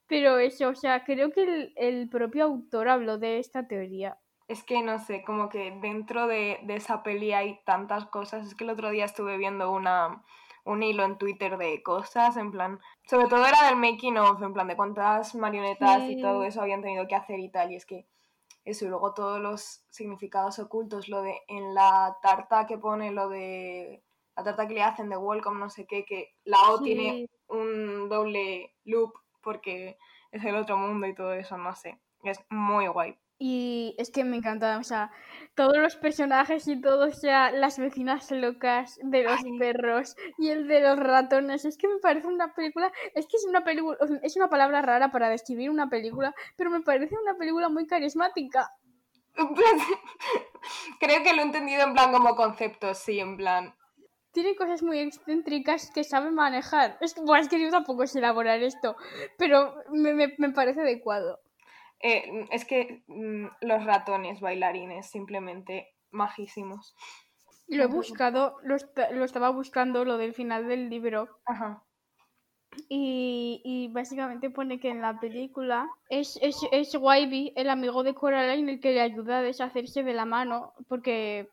Pero 0.09 0.39
eso, 0.39 0.69
o 0.69 0.75
sea, 0.75 1.05
creo 1.05 1.33
que 1.33 1.43
el, 1.43 1.73
el 1.77 2.09
propio 2.09 2.45
autor 2.45 2.89
habló 2.89 3.19
de 3.19 3.39
esta 3.39 3.67
teoría. 3.67 4.19
Es 4.49 4.63
que 4.63 4.81
no 4.83 5.01
sé, 5.01 5.25
como 5.25 5.49
que 5.49 5.77
dentro 5.83 6.29
de, 6.29 6.61
de 6.63 6.77
esa 6.77 7.03
peli 7.03 7.33
hay 7.33 7.59
tantas 7.65 8.07
cosas. 8.07 8.47
Es 8.47 8.55
que 8.55 8.63
el 8.63 8.71
otro 8.71 8.91
día 8.91 9.05
estuve 9.05 9.37
viendo 9.37 9.73
una, 9.73 10.25
un 10.67 10.83
hilo 10.83 11.05
en 11.05 11.17
Twitter 11.17 11.57
de 11.57 11.83
cosas, 11.83 12.37
en 12.37 12.51
plan, 12.51 12.81
sobre 13.09 13.29
todo 13.29 13.47
era 13.47 13.69
del 13.69 13.77
making 13.77 14.19
of, 14.19 14.43
en 14.43 14.53
plan 14.53 14.67
de 14.67 14.77
cuántas 14.77 15.35
marionetas 15.35 16.03
y 16.11 16.21
todo 16.21 16.43
eso 16.43 16.61
habían 16.61 16.83
tenido 16.83 17.07
que 17.07 17.15
hacer 17.15 17.39
y 17.39 17.49
tal. 17.49 17.73
Y 17.73 17.77
es 17.77 17.87
que 17.87 18.07
eso, 18.65 18.85
y 18.85 18.89
luego 18.89 19.15
todos 19.15 19.41
los 19.41 19.85
significados 19.91 20.59
ocultos, 20.59 21.09
lo 21.09 21.23
de 21.23 21.41
en 21.47 21.73
la 21.73 22.19
tarta 22.21 22.67
que 22.67 22.79
pone 22.79 23.13
lo 23.13 23.29
de 23.29 24.03
la 24.37 24.43
tarta 24.43 24.67
que 24.67 24.75
le 24.75 24.83
hacen 24.83 25.09
de 25.09 25.17
welcome, 25.17 25.61
no 25.61 25.71
sé 25.71 25.87
qué, 25.87 26.05
que 26.05 26.35
la 26.45 26.59
O 26.71 26.83
tiene 26.83 27.31
un 27.49 28.09
doble 28.09 28.75
loop 28.85 29.15
porque 29.41 29.97
es 30.33 30.45
el 30.45 30.57
otro 30.57 30.77
mundo 30.77 31.07
y 31.07 31.15
todo 31.15 31.33
eso, 31.33 31.57
no 31.57 31.75
sé. 31.77 32.01
Es 32.25 32.41
muy 32.51 32.89
guay. 32.89 33.17
Y 33.39 33.95
es 33.99 34.11
que 34.11 34.25
me 34.25 34.37
encanta, 34.39 34.79
o 34.79 34.83
sea, 34.83 35.11
todos 35.55 35.77
los 35.77 35.97
personajes 35.97 36.67
y 36.69 36.81
todo, 36.81 37.09
o 37.09 37.13
sea, 37.13 37.51
las 37.51 37.79
vecinas 37.79 38.31
locas 38.31 38.99
de 39.03 39.25
los 39.25 39.45
Ay. 39.45 39.59
perros 39.59 40.17
y 40.39 40.49
el 40.49 40.67
de 40.69 40.81
los 40.81 40.99
ratones. 40.99 41.67
Es 41.67 41.77
que 41.77 41.87
me 41.87 41.99
parece 41.99 42.29
una 42.29 42.55
película, 42.55 42.91
es 43.15 43.27
que 43.27 43.37
es 43.37 43.45
una 43.47 43.63
película, 43.63 43.99
es 44.23 44.37
una 44.37 44.49
palabra 44.49 44.81
rara 44.81 45.11
para 45.11 45.29
describir 45.29 45.69
una 45.69 45.91
película, 45.91 46.35
pero 46.57 46.71
me 46.71 46.81
parece 46.81 47.15
una 47.23 47.35
película 47.37 47.69
muy 47.69 47.87
carismática. 47.87 48.71
Creo 51.01 51.23
que 51.23 51.35
lo 51.35 51.43
he 51.43 51.45
entendido 51.45 51.83
en 51.83 51.93
plan 51.93 52.13
como 52.13 52.35
concepto, 52.37 52.95
sí, 52.95 53.21
en 53.21 53.37
plan. 53.37 53.75
Tiene 54.33 54.55
cosas 54.57 54.83
muy 54.83 54.99
excéntricas 54.99 55.91
que 55.95 56.05
sabe 56.05 56.31
manejar. 56.31 56.99
Es, 57.01 57.15
buah, 57.17 57.41
es 57.41 57.49
que 57.49 57.61
yo 57.61 57.71
tampoco 57.71 58.07
sé 58.07 58.19
elaborar 58.19 58.63
esto, 58.63 58.97
pero 59.39 59.75
me, 59.91 60.13
me- 60.15 60.35
me 60.39 60.51
parece 60.51 60.81
adecuado. 60.81 61.41
Eh, 62.01 62.47
es 62.51 62.65
que 62.65 63.03
mm, 63.07 63.47
los 63.63 63.85
ratones 63.85 64.41
bailarines, 64.41 65.11
simplemente 65.11 65.89
majísimos. 66.11 66.95
Lo 67.69 67.85
he 67.85 67.87
buscado, 67.87 68.57
lo, 68.63 68.77
lo 69.13 69.25
estaba 69.25 69.51
buscando, 69.51 70.05
lo 70.05 70.19
del 70.19 70.35
final 70.35 70.69
del 70.69 70.89
libro, 70.89 71.29
Ajá. 71.45 71.83
Y, 72.89 73.63
y 73.65 73.89
básicamente 73.89 74.51
pone 74.51 74.79
que 74.79 74.91
en 74.91 75.01
la 75.01 75.19
película 75.19 75.89
es, 76.09 76.39
es, 76.43 76.61
es 76.73 76.95
Wybie, 76.95 77.53
el 77.57 77.71
amigo 77.71 78.03
de 78.03 78.15
Coraline, 78.15 78.73
el 78.73 78.81
que 78.81 78.93
le 78.93 79.01
ayuda 79.01 79.39
a 79.39 79.43
deshacerse 79.43 80.03
de 80.03 80.13
la 80.13 80.25
mano, 80.25 80.75
porque 80.89 81.49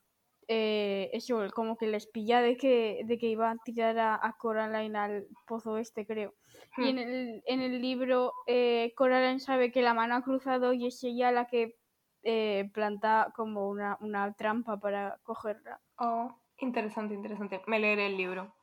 eh, 0.48 1.10
eso, 1.14 1.46
como 1.54 1.78
que 1.78 1.88
les 1.88 2.08
pilla 2.08 2.42
de 2.42 2.58
que, 2.58 3.02
de 3.06 3.18
que 3.18 3.28
iba 3.28 3.50
a 3.52 3.58
tirar 3.64 3.98
a, 4.00 4.16
a 4.16 4.38
Coraline 4.38 4.98
al 4.98 5.28
pozo 5.48 5.78
este, 5.78 6.06
creo. 6.06 6.34
Y 6.78 6.90
en 6.90 6.96
Hmm. 6.96 7.00
el, 7.00 7.44
en 7.46 7.62
el 7.62 7.82
libro 7.82 8.34
eh, 8.48 8.94
Coraline 8.96 9.40
sabe 9.40 9.72
que 9.72 9.82
la 9.82 9.94
mano 9.94 10.16
ha 10.16 10.24
cruzado 10.24 10.74
y 10.74 10.88
es 10.88 11.04
ella 11.04 11.32
la 11.32 11.46
que 11.48 11.78
eh, 12.24 12.70
planta 12.74 13.32
como 13.36 13.70
una, 13.70 13.98
una 14.00 14.34
trampa 14.34 14.80
para 14.80 15.20
cogerla. 15.24 15.82
Oh, 15.98 16.34
interesante, 16.58 17.14
interesante. 17.14 17.62
Me 17.68 17.80
leeré 17.80 18.08
el 18.08 18.18
libro. 18.18 18.56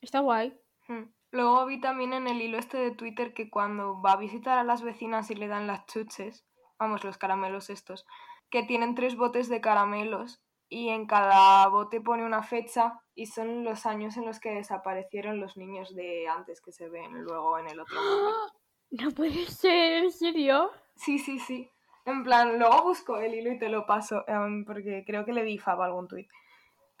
Está 0.00 0.20
guay. 0.20 0.58
Hmm. 0.88 1.12
Luego 1.32 1.64
vi 1.66 1.80
también 1.80 2.12
en 2.12 2.26
el 2.26 2.42
hilo 2.42 2.58
este 2.58 2.78
de 2.78 2.90
Twitter 2.90 3.34
que 3.34 3.50
cuando 3.50 4.00
va 4.02 4.12
a 4.12 4.16
visitar 4.16 4.58
a 4.58 4.64
las 4.64 4.82
vecinas 4.82 5.30
y 5.30 5.36
le 5.36 5.46
dan 5.46 5.68
las 5.68 5.86
chuches, 5.86 6.44
vamos, 6.78 7.04
los 7.04 7.18
caramelos 7.18 7.70
estos, 7.70 8.04
que 8.50 8.64
tienen 8.64 8.96
tres 8.96 9.16
botes 9.16 9.48
de 9.48 9.60
caramelos 9.60 10.42
y 10.70 10.88
en 10.88 11.06
cada 11.06 11.66
bote 11.66 12.00
pone 12.00 12.24
una 12.24 12.42
fecha 12.42 13.02
y 13.14 13.26
son 13.26 13.64
los 13.64 13.86
años 13.86 14.16
en 14.16 14.24
los 14.24 14.38
que 14.38 14.54
desaparecieron 14.54 15.40
los 15.40 15.56
niños 15.56 15.94
de 15.94 16.28
antes 16.28 16.62
que 16.62 16.70
se 16.72 16.88
ven 16.88 17.24
luego 17.24 17.58
en 17.58 17.68
el 17.68 17.80
otro. 17.80 17.98
No 18.92 19.12
puede 19.12 19.46
ser, 19.46 20.02
¿en 20.02 20.10
serio? 20.10 20.68
Sí, 20.96 21.20
sí, 21.20 21.38
sí. 21.38 21.70
En 22.06 22.24
plan, 22.24 22.58
luego 22.58 22.82
busco 22.82 23.18
el 23.18 23.32
hilo 23.34 23.52
y 23.52 23.58
te 23.58 23.68
lo 23.68 23.86
paso, 23.86 24.24
em, 24.26 24.64
porque 24.64 25.04
creo 25.06 25.24
que 25.24 25.32
le 25.32 25.44
di 25.44 25.58
fab 25.58 25.80
algún 25.80 26.08
tuit. 26.08 26.28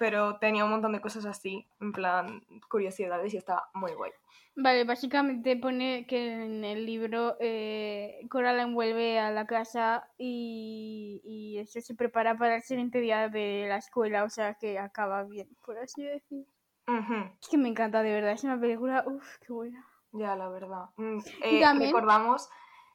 Pero 0.00 0.38
tenía 0.38 0.64
un 0.64 0.70
montón 0.70 0.92
de 0.94 1.00
cosas 1.02 1.26
así, 1.26 1.68
en 1.78 1.92
plan, 1.92 2.42
curiosidades 2.70 3.34
y 3.34 3.36
está 3.36 3.64
muy 3.74 3.92
guay. 3.92 4.10
Vale, 4.56 4.84
básicamente 4.84 5.56
pone 5.58 6.06
que 6.06 6.32
en 6.42 6.64
el 6.64 6.86
libro 6.86 7.36
eh, 7.38 8.18
Coraline 8.30 8.72
vuelve 8.72 9.18
a 9.20 9.30
la 9.30 9.46
casa 9.46 10.08
y, 10.16 11.20
y 11.22 11.58
eso 11.58 11.82
se 11.82 11.94
prepara 11.94 12.38
para 12.38 12.56
el 12.56 12.62
siguiente 12.62 12.98
día 13.00 13.28
de 13.28 13.66
la 13.68 13.76
escuela, 13.76 14.24
o 14.24 14.30
sea 14.30 14.54
que 14.54 14.78
acaba 14.78 15.22
bien, 15.24 15.48
por 15.66 15.76
así 15.78 16.02
decir. 16.02 16.46
Ujú. 16.88 17.30
Es 17.38 17.48
que 17.50 17.58
me 17.58 17.68
encanta, 17.68 18.02
de 18.02 18.12
verdad, 18.14 18.32
es 18.32 18.42
una 18.42 18.58
película, 18.58 19.04
uff, 19.06 19.36
qué 19.46 19.52
buena. 19.52 19.86
Ya, 20.12 20.34
la 20.34 20.48
verdad. 20.48 20.86
Mm, 20.96 21.18
Y 21.44 21.56
eh, 21.56 21.60
también- 21.60 21.90
recordamos 21.92 22.48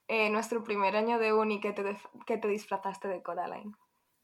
eh, 0.07 0.31
nuestro 0.31 0.63
primer 0.63 0.95
año 0.95 1.19
de 1.19 1.33
uni 1.33 1.61
que 1.61 1.71
te, 1.71 1.83
que 2.25 2.39
te 2.39 2.47
disfrazaste 2.47 3.07
de 3.07 3.21
Coraline. 3.21 3.75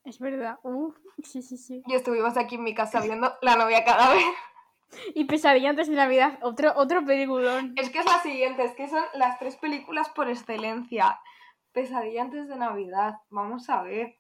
Es 0.04 0.20
verdad, 0.20 0.58
uff, 0.64 0.96
sí, 1.24 1.42
sí, 1.42 1.58
sí. 1.58 1.84
Y 1.88 1.94
estuvimos 1.96 2.38
aquí 2.38 2.56
en 2.56 2.64
mi 2.64 2.74
casa 2.74 3.02
viendo 3.02 3.34
La 3.42 3.56
novia 3.56 3.84
cadáver. 3.84 4.22
Y 5.16 5.24
Pesadilla 5.24 5.70
antes 5.70 5.88
de 5.88 5.96
Navidad, 5.96 6.38
otro, 6.42 6.74
otro 6.76 7.06
peliculón. 7.06 7.74
Es 7.78 7.90
que 7.92 8.00
es 8.00 8.06
la 8.06 8.22
siguiente, 8.22 8.66
es 8.66 8.74
que 8.76 8.90
son 8.90 9.02
las 9.14 9.40
tres 9.40 9.56
películas 9.56 10.10
por 10.10 10.30
excelencia. 10.30 11.18
Pesadilla 11.72 12.24
antes 12.24 12.50
de 12.50 12.58
Navidad. 12.58 13.14
Vamos 13.30 13.70
a 13.70 13.84
ver. 13.84 14.18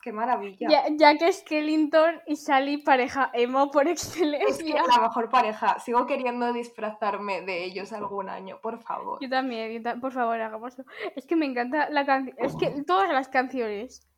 Qué 0.00 0.10
maravilla. 0.10 0.66
Ya, 0.70 0.84
Jack 0.96 1.30
Skellington 1.30 2.22
y 2.26 2.36
Sally, 2.36 2.78
pareja 2.78 3.30
emo 3.34 3.70
por 3.70 3.86
Es 3.86 4.02
que 4.14 4.24
excelencia. 4.24 4.82
la 4.88 5.02
mejor 5.02 5.28
pareja. 5.28 5.78
Sigo 5.78 6.06
queriendo 6.06 6.54
disfrazarme 6.54 7.42
de 7.42 7.62
ellos 7.64 7.92
algún 7.92 8.30
año, 8.30 8.60
por 8.62 8.82
favor. 8.82 9.18
Yo 9.20 9.28
también, 9.28 9.72
yo 9.74 9.82
ta- 9.82 9.96
por 10.00 10.12
favor, 10.12 10.40
hagámoslo. 10.40 10.84
Es 11.14 11.26
que 11.26 11.36
me 11.36 11.44
encanta 11.44 11.90
la 11.90 12.06
canción. 12.06 12.34
Es 12.38 12.56
que 12.56 12.82
todas 12.86 13.10
las 13.12 13.28
canciones. 13.28 14.08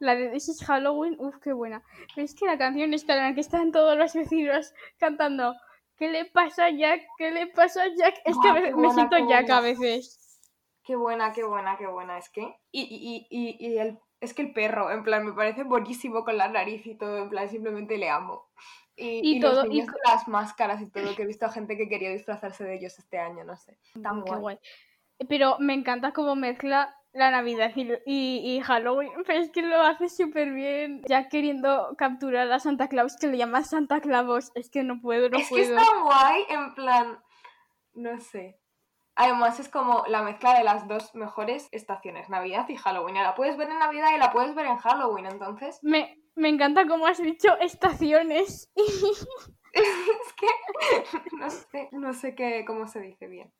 La 0.00 0.14
de 0.16 0.30
This 0.30 0.48
is 0.48 0.64
Halloween, 0.64 1.14
uff, 1.20 1.36
qué 1.42 1.52
buena. 1.52 1.82
Pero 2.14 2.24
es 2.24 2.34
que 2.34 2.46
la 2.46 2.58
canción 2.58 2.92
está 2.94 3.14
en 3.16 3.22
la 3.28 3.34
que 3.34 3.40
están 3.42 3.70
todos 3.70 3.96
los 3.96 4.12
vecinos 4.14 4.74
cantando. 4.98 5.54
¿Qué 5.96 6.08
le 6.08 6.24
pasa 6.24 6.64
a 6.66 6.70
Jack? 6.70 7.02
¿Qué 7.18 7.30
le 7.30 7.46
pasa 7.48 7.82
a 7.84 7.88
Jack? 7.94 8.14
Es 8.24 8.36
que 8.42 8.48
a 8.48 8.54
veces 8.54 8.74
me 8.74 8.90
siento 8.92 9.16
Jack 9.28 9.48
a 9.50 9.60
veces. 9.60 10.40
Qué 10.82 10.96
buena, 10.96 11.32
qué 11.32 11.44
buena, 11.44 11.76
qué 11.76 11.86
buena. 11.86 12.16
Es 12.18 12.30
que. 12.30 12.40
Y, 12.72 12.80
y, 12.82 13.26
y, 13.30 13.56
y 13.68 13.78
el, 13.78 13.98
es 14.20 14.32
que 14.32 14.40
el 14.42 14.52
perro, 14.54 14.90
en 14.90 15.04
plan, 15.04 15.24
me 15.26 15.32
parece 15.34 15.62
buenísimo 15.64 16.24
con 16.24 16.38
la 16.38 16.48
nariz 16.48 16.86
y 16.86 16.94
todo. 16.96 17.18
En 17.18 17.28
plan, 17.28 17.48
simplemente 17.50 17.98
le 17.98 18.08
amo. 18.08 18.48
Y, 18.96 19.20
Y 19.22 19.36
y 19.36 19.40
todo- 19.40 19.56
los 19.62 19.68
niños 19.68 19.86
co- 19.88 19.92
de 19.94 20.00
las 20.12 20.26
máscaras 20.26 20.80
y 20.80 20.86
todo, 20.90 21.14
que 21.14 21.22
he 21.22 21.26
visto 21.26 21.44
a 21.44 21.50
gente 21.50 21.76
que 21.76 21.88
quería 21.88 22.10
disfrazarse 22.10 22.64
de 22.64 22.76
ellos 22.76 22.98
este 22.98 23.18
año, 23.18 23.44
no 23.44 23.56
sé. 23.56 23.78
Tan 24.02 24.24
Qué 24.24 24.30
guay. 24.30 24.40
guay. 24.40 24.58
Pero 25.28 25.56
me 25.58 25.74
encanta 25.74 26.12
cómo 26.12 26.34
mezcla 26.34 26.96
la 27.12 27.30
Navidad 27.30 27.72
y, 27.74 27.92
y, 28.06 28.56
y 28.56 28.60
Halloween. 28.60 29.10
Pero 29.26 29.40
es 29.40 29.50
que 29.50 29.62
lo 29.62 29.80
hace 29.82 30.08
súper 30.08 30.52
bien. 30.52 31.02
Ya 31.08 31.28
queriendo 31.28 31.94
capturar 31.96 32.50
a 32.50 32.60
Santa 32.60 32.88
Claus, 32.88 33.16
que 33.16 33.26
le 33.26 33.38
llama 33.38 33.64
Santa 33.64 34.00
Claus. 34.00 34.52
Es 34.54 34.70
que 34.70 34.82
no 34.82 35.00
puedo, 35.00 35.28
no 35.28 35.38
es 35.38 35.48
que 35.48 35.56
puedo. 35.56 35.78
es 35.78 35.86
tan 35.86 36.02
guay, 36.02 36.44
en 36.48 36.74
plan. 36.74 37.22
No 37.94 38.20
sé. 38.20 38.58
Además, 39.16 39.60
es 39.60 39.68
como 39.68 40.04
la 40.06 40.22
mezcla 40.22 40.56
de 40.56 40.64
las 40.64 40.88
dos 40.88 41.14
mejores 41.14 41.68
estaciones, 41.72 42.30
Navidad 42.30 42.66
y 42.68 42.76
Halloween. 42.76 43.16
La 43.16 43.34
puedes 43.34 43.56
ver 43.56 43.68
en 43.68 43.78
Navidad 43.78 44.14
y 44.14 44.18
la 44.18 44.32
puedes 44.32 44.54
ver 44.54 44.66
en 44.66 44.78
Halloween, 44.78 45.26
entonces. 45.26 45.78
Me, 45.82 46.16
me 46.36 46.48
encanta 46.48 46.86
cómo 46.86 47.06
has 47.06 47.18
dicho 47.18 47.54
estaciones. 47.58 48.70
es 49.72 50.34
que. 50.36 51.36
No 51.36 51.50
sé, 51.50 51.88
no 51.92 52.14
sé 52.14 52.34
qué, 52.34 52.64
cómo 52.66 52.86
se 52.86 53.00
dice 53.00 53.26
bien. 53.26 53.52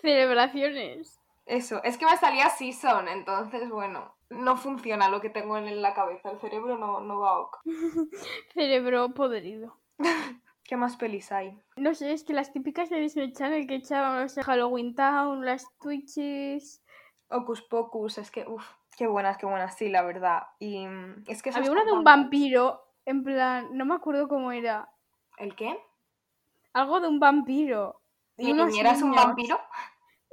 Celebraciones. 0.00 1.20
Eso, 1.46 1.82
es 1.84 1.98
que 1.98 2.06
me 2.06 2.16
salía 2.16 2.48
season, 2.48 3.08
entonces, 3.08 3.68
bueno, 3.68 4.14
no 4.30 4.56
funciona 4.56 5.08
lo 5.08 5.20
que 5.20 5.28
tengo 5.28 5.58
en 5.58 5.82
la 5.82 5.92
cabeza, 5.92 6.30
el 6.30 6.40
cerebro 6.40 6.78
no, 6.78 7.00
no 7.00 7.20
va 7.20 7.40
ok. 7.40 7.58
Cerebro 8.54 9.12
podrido. 9.12 9.76
¿Qué 10.64 10.76
más 10.76 10.96
pelis 10.96 11.30
hay? 11.30 11.60
No 11.76 11.94
sé, 11.94 12.12
es 12.12 12.24
que 12.24 12.32
las 12.32 12.50
típicas 12.50 12.88
de 12.88 12.98
Disney 12.98 13.32
Channel 13.32 13.66
que 13.66 13.74
echábamos 13.74 14.36
en 14.38 14.44
Halloween 14.44 14.94
Town, 14.94 15.44
las 15.44 15.66
Twitches. 15.78 16.82
Hocus 17.28 17.60
Pocus, 17.62 18.16
es 18.16 18.30
que, 18.30 18.46
uff, 18.48 18.66
qué 18.96 19.06
buenas, 19.06 19.36
qué 19.36 19.44
buenas, 19.44 19.76
sí, 19.76 19.90
la 19.90 20.02
verdad. 20.02 20.44
Y 20.58 20.86
mm, 20.86 21.24
es 21.26 21.42
que 21.42 21.50
Había 21.50 21.70
una 21.70 21.84
de 21.84 21.92
un 21.92 22.02
vampiro, 22.02 22.82
en 23.04 23.22
plan, 23.22 23.68
no 23.72 23.84
me 23.84 23.94
acuerdo 23.94 24.26
cómo 24.26 24.52
era. 24.52 24.88
¿El 25.36 25.54
qué? 25.54 25.78
Algo 26.72 27.00
de 27.00 27.08
un 27.08 27.20
vampiro. 27.20 28.00
Y 28.38 28.46
¿Mi 28.46 28.52
unos 28.52 28.68
niñera 28.68 28.92
es 28.92 29.02
un 29.02 29.12
vampiro? 29.12 29.60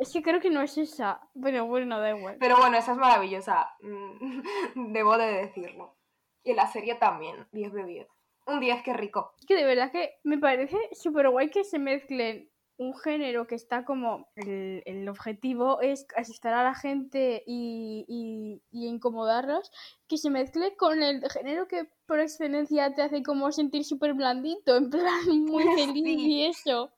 Es 0.01 0.11
que 0.11 0.23
creo 0.23 0.39
que 0.41 0.49
no 0.49 0.61
es 0.63 0.77
esa. 0.79 1.21
Bueno, 1.35 1.67
bueno, 1.67 1.99
da 1.99 2.09
igual. 2.17 2.37
Pero 2.39 2.57
bueno, 2.57 2.75
esa 2.77 2.93
es 2.93 2.97
maravillosa, 2.97 3.69
mm, 3.81 4.41
debo 4.93 5.17
de 5.17 5.31
decirlo. 5.31 5.95
Y 6.43 6.53
la 6.53 6.65
serie 6.67 6.95
también, 6.95 7.47
10 7.51 7.71
de 7.73 7.85
10. 7.85 8.07
Un 8.47 8.59
10, 8.59 8.81
qué 8.83 8.93
rico. 8.93 9.33
Es 9.39 9.45
que 9.45 9.55
de 9.55 9.63
verdad 9.63 9.91
que 9.91 10.15
me 10.23 10.39
parece 10.39 10.77
súper 10.93 11.29
guay 11.29 11.51
que 11.51 11.63
se 11.63 11.77
mezclen 11.77 12.49
un 12.77 12.97
género 12.97 13.45
que 13.45 13.53
está 13.53 13.85
como. 13.85 14.27
El, 14.35 14.81
el 14.87 15.07
objetivo 15.07 15.79
es 15.81 16.07
asustar 16.17 16.55
a 16.55 16.63
la 16.63 16.73
gente 16.73 17.43
y, 17.45 18.03
y, 18.07 18.63
y 18.71 18.87
incomodarlos. 18.87 19.71
Que 20.07 20.17
se 20.17 20.31
mezcle 20.31 20.75
con 20.77 21.03
el 21.03 21.21
género 21.29 21.67
que 21.67 21.87
por 22.07 22.19
excelencia 22.19 22.91
te 22.95 23.03
hace 23.03 23.21
como 23.21 23.51
sentir 23.51 23.85
súper 23.85 24.15
blandito, 24.15 24.75
en 24.75 24.89
plan 24.89 25.27
muy 25.45 25.63
feliz 25.75 26.03
Sí. 26.03 26.31
y 26.31 26.45
eso. 26.47 26.91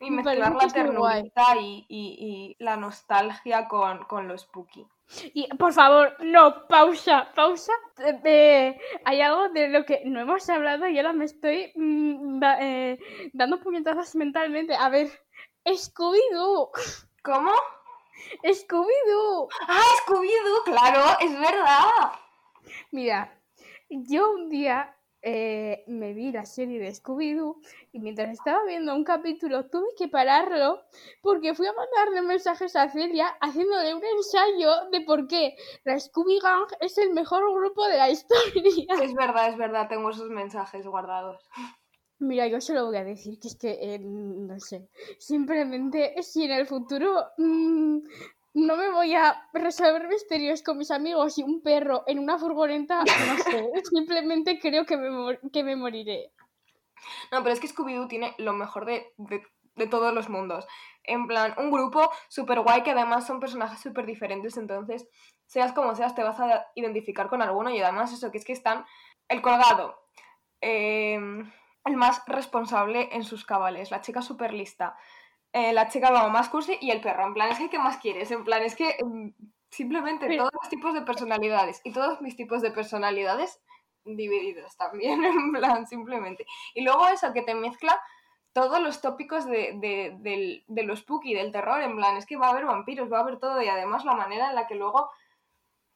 Y 0.00 0.10
Me 0.10 0.22
mezclar 0.22 0.52
la 0.54 0.68
ternurita 0.68 1.56
y, 1.60 1.84
y- 1.88 2.16
y 2.58 2.64
la 2.64 2.76
nostalgia 2.76 3.68
con, 3.68 4.04
con 4.04 4.26
lo 4.28 4.36
spooky. 4.38 4.86
Y 5.34 5.48
por 5.56 5.72
favor, 5.72 6.16
no, 6.20 6.66
pausa, 6.68 7.32
pausa. 7.34 7.72
Eh, 7.98 8.20
eh, 8.24 8.80
hay 9.04 9.20
algo 9.20 9.48
de 9.50 9.68
lo 9.68 9.84
que 9.84 10.02
no 10.06 10.20
hemos 10.20 10.48
hablado 10.48 10.86
y 10.88 10.96
ahora 10.98 11.12
me 11.12 11.24
estoy 11.24 11.72
mm, 11.74 12.38
da- 12.38 12.58
eh, 12.60 12.98
dando 13.32 13.60
puñetazos 13.60 14.14
mentalmente. 14.14 14.74
A 14.74 14.88
ver, 14.88 15.08
Scooby-Doo. 15.66 16.70
¿Cómo? 17.22 17.52
¡Scooby-Doo! 18.44 19.48
¡Ah, 19.68 19.82
Scooby-Doo! 20.06 20.64
¡Claro! 20.64 21.00
¡Es 21.20 21.32
verdad! 21.38 22.12
Mira, 22.90 23.36
yo 23.88 24.30
un 24.32 24.48
día 24.48 24.94
eh, 25.22 25.84
me 25.86 26.14
vi 26.14 26.32
la 26.32 26.44
serie 26.46 26.80
de 26.80 26.92
Scooby-Doo 26.94 27.60
y 27.92 28.00
mientras 28.00 28.30
estaba 28.30 28.64
viendo 28.64 28.94
un 28.94 29.04
capítulo 29.04 29.68
tuve 29.68 29.88
que 29.96 30.08
pararlo 30.08 30.80
porque 31.20 31.54
fui 31.54 31.66
a 31.66 31.72
mandarle 31.72 32.22
mensajes 32.22 32.74
a 32.76 32.88
Celia 32.88 33.26
haciéndole 33.40 33.94
un 33.94 34.02
ensayo 34.04 34.90
de 34.90 35.02
por 35.02 35.26
qué 35.26 35.56
la 35.84 35.98
Scooby 35.98 36.38
Gang 36.40 36.66
es 36.80 36.96
el 36.98 37.12
mejor 37.12 37.42
grupo 37.54 37.86
de 37.86 37.96
la 37.96 38.10
historia. 38.10 38.86
Es 39.02 39.14
verdad, 39.14 39.48
es 39.48 39.56
verdad, 39.56 39.88
tengo 39.88 40.10
esos 40.10 40.30
mensajes 40.30 40.86
guardados. 40.86 41.42
Mira, 42.18 42.46
yo 42.46 42.60
solo 42.60 42.86
voy 42.86 42.98
a 42.98 43.04
decir 43.04 43.38
que 43.40 43.48
es 43.48 43.56
que, 43.56 43.78
eh, 43.80 43.98
no 43.98 44.58
sé, 44.60 44.88
simplemente 45.18 46.14
si 46.22 46.44
en 46.44 46.50
el 46.50 46.66
futuro 46.66 47.24
mm, 47.38 47.98
no 48.54 48.76
me 48.76 48.90
voy 48.90 49.14
a 49.14 49.48
resolver 49.52 50.08
misterios 50.08 50.62
con 50.62 50.78
mis 50.78 50.90
amigos 50.90 51.38
y 51.38 51.42
un 51.42 51.62
perro 51.62 52.02
en 52.06 52.18
una 52.18 52.38
furgoneta, 52.38 53.04
no 53.04 53.38
sé, 53.38 53.70
simplemente 53.90 54.58
creo 54.58 54.84
que 54.84 54.96
me, 54.96 55.38
que 55.52 55.62
me 55.62 55.76
moriré. 55.76 56.32
No, 57.30 57.42
pero 57.42 57.52
es 57.52 57.60
que 57.60 57.68
Scooby-Doo 57.68 58.08
tiene 58.08 58.34
lo 58.38 58.52
mejor 58.52 58.84
de, 58.84 59.12
de, 59.16 59.42
de, 59.76 59.86
todos 59.86 60.12
los 60.12 60.28
mundos. 60.28 60.66
En 61.04 61.26
plan, 61.26 61.54
un 61.56 61.70
grupo 61.70 62.10
súper 62.28 62.60
guay 62.60 62.82
que 62.82 62.90
además 62.90 63.26
son 63.26 63.40
personajes 63.40 63.80
súper 63.80 64.04
diferentes, 64.04 64.56
entonces, 64.56 65.08
seas 65.46 65.72
como 65.72 65.94
seas, 65.94 66.14
te 66.14 66.22
vas 66.22 66.38
a 66.40 66.66
identificar 66.74 67.28
con 67.28 67.40
alguno 67.40 67.70
y 67.70 67.80
además 67.80 68.12
eso, 68.12 68.30
que 68.30 68.38
es 68.38 68.44
que 68.44 68.52
están 68.52 68.84
el 69.28 69.40
colgado, 69.40 69.98
eh, 70.60 71.18
el 71.84 71.96
más 71.96 72.22
responsable 72.26 73.08
en 73.12 73.24
sus 73.24 73.46
cabales, 73.46 73.90
la 73.90 74.02
chica 74.02 74.20
súper 74.20 74.52
lista, 74.52 74.96
eh, 75.52 75.72
la 75.72 75.88
chica 75.88 76.12
como 76.12 76.30
más 76.30 76.48
cursi 76.48 76.78
y 76.80 76.90
el 76.90 77.00
perro. 77.00 77.26
En 77.26 77.34
plan, 77.34 77.50
es 77.50 77.58
que 77.58 77.68
¿qué 77.68 77.78
más 77.78 77.98
quieres? 77.98 78.30
En 78.30 78.44
plan, 78.44 78.62
es 78.62 78.76
que 78.76 78.96
um, 79.02 79.32
simplemente 79.70 80.26
Pero... 80.26 80.44
todos 80.44 80.52
los 80.60 80.68
tipos 80.68 80.94
de 80.94 81.02
personalidades 81.02 81.80
y 81.84 81.92
todos 81.92 82.20
mis 82.20 82.36
tipos 82.36 82.62
de 82.62 82.70
personalidades 82.70 83.60
divididos 84.04 84.76
también, 84.76 85.24
en 85.24 85.52
plan, 85.52 85.86
simplemente. 85.86 86.46
Y 86.74 86.82
luego 86.82 87.08
eso 87.08 87.32
que 87.32 87.42
te 87.42 87.54
mezcla 87.54 88.00
todos 88.52 88.80
los 88.80 89.00
tópicos 89.00 89.46
de, 89.46 89.74
de, 89.76 90.16
de, 90.18 90.64
de 90.66 90.82
lo 90.82 90.96
spooky, 90.96 91.34
del 91.34 91.52
terror, 91.52 91.82
en 91.82 91.96
plan, 91.96 92.16
es 92.16 92.26
que 92.26 92.36
va 92.36 92.48
a 92.48 92.50
haber 92.50 92.64
vampiros, 92.64 93.12
va 93.12 93.18
a 93.18 93.22
haber 93.22 93.38
todo 93.38 93.62
y 93.62 93.68
además 93.68 94.04
la 94.04 94.14
manera 94.14 94.48
en 94.48 94.56
la 94.56 94.66
que 94.66 94.74
luego 94.74 95.10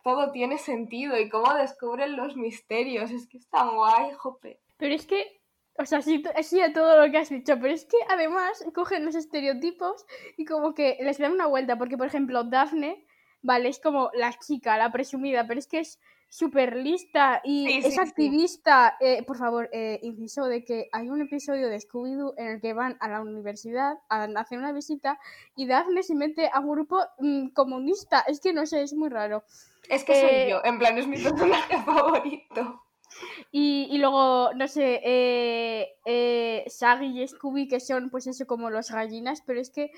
todo 0.05 0.31
tiene 0.31 0.59
sentido 0.59 1.19
y 1.19 1.29
cómo 1.29 1.53
descubren 1.55 2.17
los 2.17 2.37
misterios, 2.37 3.11
es 3.11 3.27
que 3.27 3.39
es 3.39 3.49
tan 3.49 3.75
guay, 3.75 4.13
jope. 4.13 4.61
Pero 4.77 4.95
es 4.95 5.07
que 5.07 5.41
o 5.77 5.87
sea, 5.87 6.03
sí, 6.03 6.23
sí 6.43 6.61
a 6.61 6.73
todo 6.73 7.05
lo 7.05 7.11
que 7.11 7.19
has 7.19 7.31
dicho, 7.31 7.59
pero 7.61 7.75
es 7.75 7.85
que 7.85 7.97
además 8.09 8.65
cogen 8.75 9.05
los 9.05 9.15
estereotipos 9.15 10.07
y 10.37 10.45
como 10.45 10.75
que 10.75 10.99
les 11.01 11.19
dan 11.19 11.33
una 11.33 11.47
vuelta, 11.47 11.77
porque 11.77 11.97
por 11.97 12.07
ejemplo 12.07 12.45
Daphne, 12.45 13.07
vale, 13.43 13.69
es 13.69 13.81
como 13.81 14.11
la 14.15 14.33
chica, 14.39 14.79
la 14.79 14.93
presumida, 14.93 15.47
pero 15.47 15.59
es 15.59 15.67
que 15.67 15.81
es 15.81 15.99
súper 16.29 16.75
lista 16.77 17.41
y 17.45 17.67
sí, 17.67 17.79
es 17.85 17.95
sí, 17.95 18.01
activista. 18.01 18.97
Sí. 18.99 19.07
Eh, 19.07 19.23
por 19.23 19.37
favor, 19.37 19.69
eh, 19.73 20.01
inciso 20.03 20.47
de 20.47 20.65
que 20.65 20.89
hay 20.91 21.09
un 21.09 21.21
episodio 21.21 21.69
de 21.69 21.79
Scooby-Doo 21.79 22.35
en 22.37 22.47
el 22.49 22.61
que 22.61 22.73
van 22.73 22.97
a 22.99 23.09
la 23.09 23.21
universidad 23.21 23.99
a 24.09 24.25
hacer 24.25 24.59
una 24.59 24.73
visita 24.73 25.19
y 25.55 25.67
Daphne 25.67 26.03
se 26.03 26.17
mete 26.17 26.51
a 26.53 26.59
un 26.59 26.71
grupo 26.71 27.01
mmm, 27.19 27.49
comunista. 27.49 28.25
Es 28.27 28.41
que 28.41 28.53
no 28.53 28.67
sé, 28.67 28.83
es 28.83 28.95
muy 28.95 29.11
raro. 29.11 29.45
Es 29.89 30.03
que 30.03 30.13
eh... 30.13 30.21
soy 30.21 30.51
yo, 30.51 30.61
en 30.65 30.79
plan, 30.79 30.99
es 30.99 31.07
mi 31.07 31.19
personaje 31.23 31.79
favorito. 31.85 32.83
Y, 33.51 33.89
y, 33.91 33.99
luego, 33.99 34.53
no 34.55 34.69
sé, 34.69 35.01
eh, 35.05 35.97
eh, 36.05 36.65
Shaggy 36.69 37.23
y 37.23 37.29
Scooby, 37.29 37.69
que 37.69 37.81
son, 37.81 38.11
pues 38.11 38.27
eso, 38.27 38.47
como 38.47 38.71
los 38.71 38.91
gallinas, 38.91 39.43
pero 39.47 39.61
es 39.61 39.71
que 39.71 39.91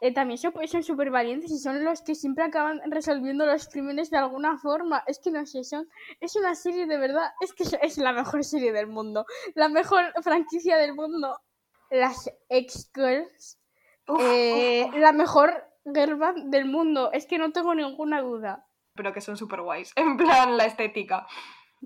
eh, 0.00 0.12
también 0.12 0.38
son 0.38 0.82
súper 0.82 1.10
valientes 1.10 1.50
y 1.50 1.58
son 1.58 1.82
los 1.82 2.02
que 2.02 2.14
siempre 2.14 2.44
acaban 2.44 2.80
resolviendo 2.90 3.46
los 3.46 3.68
crímenes 3.68 4.10
de 4.10 4.18
alguna 4.18 4.58
forma. 4.58 5.02
Es 5.06 5.18
que 5.18 5.30
no 5.30 5.46
sé, 5.46 5.64
son, 5.64 5.88
es 6.20 6.36
una 6.36 6.54
serie 6.54 6.86
de 6.86 6.98
verdad, 6.98 7.32
es 7.40 7.52
que 7.52 7.64
es 7.80 7.98
la 7.98 8.12
mejor 8.12 8.44
serie 8.44 8.72
del 8.72 8.86
mundo, 8.86 9.26
la 9.54 9.68
mejor 9.68 10.12
franquicia 10.22 10.76
del 10.76 10.94
mundo. 10.94 11.38
Las 11.88 12.28
X-Girls, 12.48 13.60
eh, 14.18 14.90
la 14.94 15.12
mejor 15.12 15.64
girl 15.84 16.16
band 16.16 16.50
del 16.50 16.64
mundo, 16.64 17.12
es 17.12 17.26
que 17.26 17.38
no 17.38 17.52
tengo 17.52 17.74
ninguna 17.74 18.20
duda. 18.20 18.66
Pero 18.94 19.12
que 19.12 19.20
son 19.20 19.36
súper 19.36 19.62
guays, 19.62 19.92
en 19.96 20.16
plan 20.16 20.56
la 20.56 20.64
estética 20.64 21.26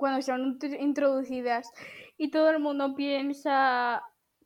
cuando 0.00 0.20
son 0.22 0.58
introducidas 0.80 1.72
y 2.18 2.30
todo 2.30 2.50
el 2.50 2.58
mundo 2.58 2.96
piensa 2.96 4.02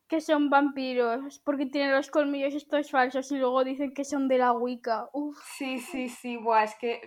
que 0.08 0.20
son 0.20 0.50
vampiros 0.50 1.38
porque 1.38 1.64
tienen 1.64 1.92
los 1.92 2.10
colmillos 2.10 2.54
estos 2.54 2.90
falsos 2.90 3.32
y 3.32 3.38
luego 3.38 3.64
dicen 3.64 3.94
que 3.94 4.04
son 4.04 4.28
de 4.28 4.38
la 4.38 4.52
Wicca. 4.52 5.08
Uf. 5.12 5.38
Sí, 5.56 5.78
sí, 5.78 6.10
sí, 6.10 6.36
buah, 6.36 6.64
es 6.64 6.74
que, 6.74 7.00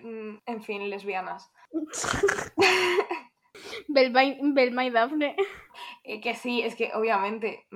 en 0.45 0.63
fin, 0.63 0.89
lesbianas. 0.89 1.51
Belma 3.87 4.85
y 4.85 4.89
Daphne. 4.89 5.35
Eh, 6.03 6.21
que 6.21 6.33
sí, 6.33 6.61
es 6.61 6.75
que 6.75 6.91
obviamente 6.95 7.67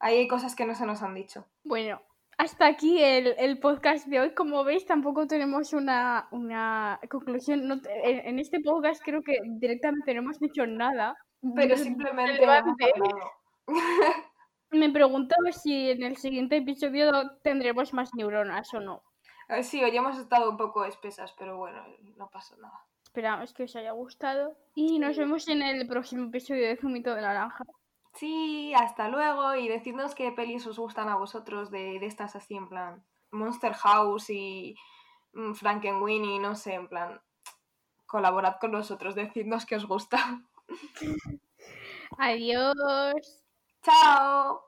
ahí 0.00 0.18
hay 0.18 0.28
cosas 0.28 0.54
que 0.54 0.64
no 0.64 0.74
se 0.74 0.86
nos 0.86 1.02
han 1.02 1.14
dicho. 1.14 1.46
Bueno, 1.64 2.00
hasta 2.38 2.66
aquí 2.66 3.02
el, 3.02 3.34
el, 3.38 3.58
podcast 3.58 4.06
de 4.06 4.20
hoy. 4.20 4.34
Como 4.34 4.64
veis, 4.64 4.86
tampoco 4.86 5.26
tenemos 5.26 5.72
una, 5.72 6.28
una 6.30 7.00
conclusión. 7.10 7.66
No, 7.66 7.74
en, 8.04 8.26
en, 8.26 8.38
este 8.38 8.60
podcast 8.60 9.02
creo 9.04 9.22
que 9.22 9.38
directamente 9.44 10.14
no 10.14 10.20
hemos 10.20 10.38
dicho 10.38 10.66
nada. 10.66 11.16
Pero 11.54 11.76
simplemente... 11.76 12.46
Me 14.70 14.90
preguntaba 14.90 15.50
si 15.52 15.90
en 15.90 16.02
el 16.02 16.16
siguiente 16.16 16.58
episodio 16.58 17.10
tendremos 17.42 17.92
más 17.94 18.14
neuronas 18.14 18.72
o 18.74 18.80
no. 18.80 19.02
Sí, 19.62 19.82
hoy 19.82 19.96
hemos 19.96 20.18
estado 20.18 20.50
un 20.50 20.58
poco 20.58 20.84
espesas, 20.84 21.34
pero 21.38 21.56
bueno, 21.56 21.82
no 22.16 22.28
pasa 22.28 22.54
nada. 22.58 22.84
Esperamos 23.02 23.54
que 23.54 23.64
os 23.64 23.74
haya 23.76 23.92
gustado 23.92 24.54
y 24.74 24.98
nos 24.98 25.16
vemos 25.16 25.48
en 25.48 25.62
el 25.62 25.88
próximo 25.88 26.26
episodio 26.26 26.68
de 26.68 26.76
Zumito 26.76 27.14
de 27.14 27.22
Naranja. 27.22 27.64
Sí, 28.18 28.72
hasta 28.74 29.08
luego 29.08 29.54
y 29.54 29.68
decidnos 29.68 30.16
qué 30.16 30.32
pelis 30.32 30.66
os 30.66 30.78
gustan 30.78 31.08
a 31.08 31.16
vosotros 31.16 31.70
de, 31.70 32.00
de 32.00 32.06
estas 32.06 32.34
así 32.34 32.56
en 32.56 32.68
plan 32.68 33.04
Monster 33.30 33.74
House 33.74 34.30
y 34.30 34.74
mm, 35.34 35.52
Frankenweenie, 35.54 36.40
no 36.40 36.56
sé, 36.56 36.74
en 36.74 36.88
plan 36.88 37.20
colaborad 38.06 38.56
con 38.60 38.72
nosotros, 38.72 39.14
decidnos 39.14 39.66
qué 39.66 39.76
os 39.76 39.86
gusta. 39.86 40.42
Adiós. 42.18 43.44
Chao. 43.82 44.62